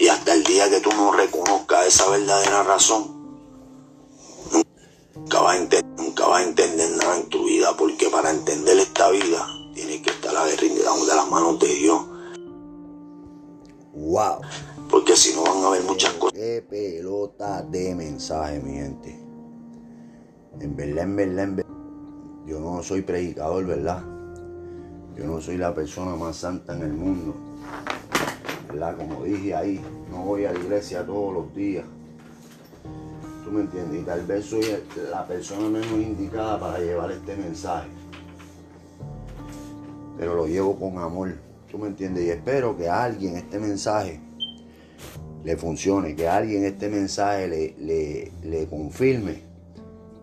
Y 0.00 0.08
hasta 0.08 0.32
el 0.32 0.42
día 0.44 0.70
que 0.70 0.80
tú 0.80 0.88
no 0.96 1.12
reconozcas 1.12 1.86
esa 1.86 2.08
verdadera 2.08 2.62
razón, 2.62 3.04
nunca 5.14 5.40
vas, 5.42 5.58
a 5.58 5.82
nunca 5.98 6.26
vas 6.26 6.40
a 6.40 6.48
entender 6.48 6.90
nada 6.96 7.18
en 7.18 7.28
tu 7.28 7.44
vida, 7.44 7.76
porque 7.76 8.08
para 8.08 8.30
entender 8.30 8.78
esta 8.78 9.10
vida 9.10 9.46
tienes 9.74 10.00
que 10.00 10.08
estar 10.08 10.34
agarrado 10.34 11.06
de 11.06 11.14
las 11.14 11.30
manos 11.30 11.58
de 11.58 11.74
Dios. 11.74 12.00
Wow. 13.92 14.40
Porque 14.90 15.14
si 15.14 15.34
no 15.34 15.42
van 15.42 15.64
a 15.64 15.66
haber 15.66 15.82
muchas 15.82 16.14
cosas. 16.14 16.32
Qué 16.32 16.64
pelota 16.66 17.60
de 17.60 17.94
mensaje, 17.94 18.58
mi 18.60 18.72
gente. 18.72 19.10
En 20.60 20.76
verdad, 20.76 21.04
en 21.04 21.16
verdad, 21.16 21.44
en 21.44 21.56
verdad. 21.56 21.72
Yo 22.46 22.58
no 22.58 22.82
soy 22.82 23.02
predicador, 23.02 23.66
¿verdad? 23.66 24.02
Yo 25.14 25.26
no 25.26 25.42
soy 25.42 25.58
la 25.58 25.74
persona 25.74 26.16
más 26.16 26.36
santa 26.38 26.74
en 26.74 26.82
el 26.84 26.92
mundo. 26.94 27.34
Como 28.70 29.24
dije 29.24 29.54
ahí, 29.54 29.80
no 30.10 30.24
voy 30.24 30.44
a 30.44 30.52
la 30.52 30.60
iglesia 30.60 31.04
todos 31.04 31.34
los 31.34 31.54
días. 31.54 31.84
¿Tú 33.44 33.50
me 33.50 33.62
entiendes? 33.62 34.02
Y 34.02 34.04
tal 34.04 34.24
vez 34.24 34.44
soy 34.44 34.62
la 35.10 35.26
persona 35.26 35.68
menos 35.68 35.90
indicada 35.90 36.60
para 36.60 36.78
llevar 36.78 37.10
este 37.10 37.36
mensaje. 37.36 37.88
Pero 40.16 40.36
lo 40.36 40.46
llevo 40.46 40.78
con 40.78 40.98
amor. 40.98 41.34
¿Tú 41.68 41.78
me 41.78 41.88
entiendes? 41.88 42.24
Y 42.24 42.30
espero 42.30 42.76
que 42.76 42.88
a 42.88 43.02
alguien 43.02 43.36
este 43.36 43.58
mensaje 43.58 44.20
le 45.42 45.56
funcione, 45.56 46.14
que 46.14 46.28
a 46.28 46.36
alguien 46.36 46.64
este 46.64 46.88
mensaje 46.88 47.48
le, 47.48 47.74
le, 47.78 48.32
le 48.44 48.68
confirme 48.68 49.42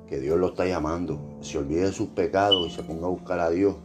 que 0.08 0.22
Dios 0.22 0.40
lo 0.40 0.50
está 0.50 0.66
llamando. 0.66 1.38
Se 1.42 1.58
olvide 1.58 1.82
de 1.82 1.92
sus 1.92 2.10
pecados 2.10 2.72
y 2.72 2.76
se 2.76 2.84
ponga 2.84 3.08
a 3.08 3.10
buscar 3.10 3.40
a 3.40 3.50
Dios, 3.50 3.76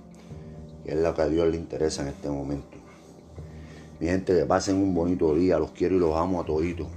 que 0.85 0.93
es 0.93 0.99
lo 0.99 1.13
que 1.15 1.23
a 1.23 1.27
Dios 1.27 1.49
le 1.49 1.57
interesa 1.57 2.03
en 2.03 2.09
este 2.09 2.31
momento. 2.31 2.72
Mi 4.03 4.09
gente, 4.09 4.37
que 4.37 4.45
pasen 4.47 4.79
un 4.79 4.93
bonito 4.93 5.33
día, 5.33 5.61
los 5.61 5.71
quiero 5.71 5.95
y 5.95 6.01
los 6.01 6.17
amo 6.17 6.41
a 6.41 6.45
toditos. 6.45 6.89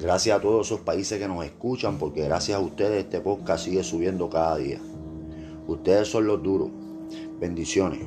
Gracias 0.00 0.36
a 0.36 0.42
todos 0.42 0.66
esos 0.66 0.80
países 0.80 1.20
que 1.20 1.28
nos 1.28 1.44
escuchan, 1.44 1.96
porque 1.96 2.24
gracias 2.24 2.58
a 2.58 2.60
ustedes 2.60 3.04
este 3.04 3.20
podcast 3.20 3.66
sigue 3.66 3.84
subiendo 3.84 4.28
cada 4.28 4.56
día. 4.56 4.80
Ustedes 5.68 6.08
son 6.08 6.26
los 6.26 6.42
duros. 6.42 6.70
Bendiciones. 7.38 8.00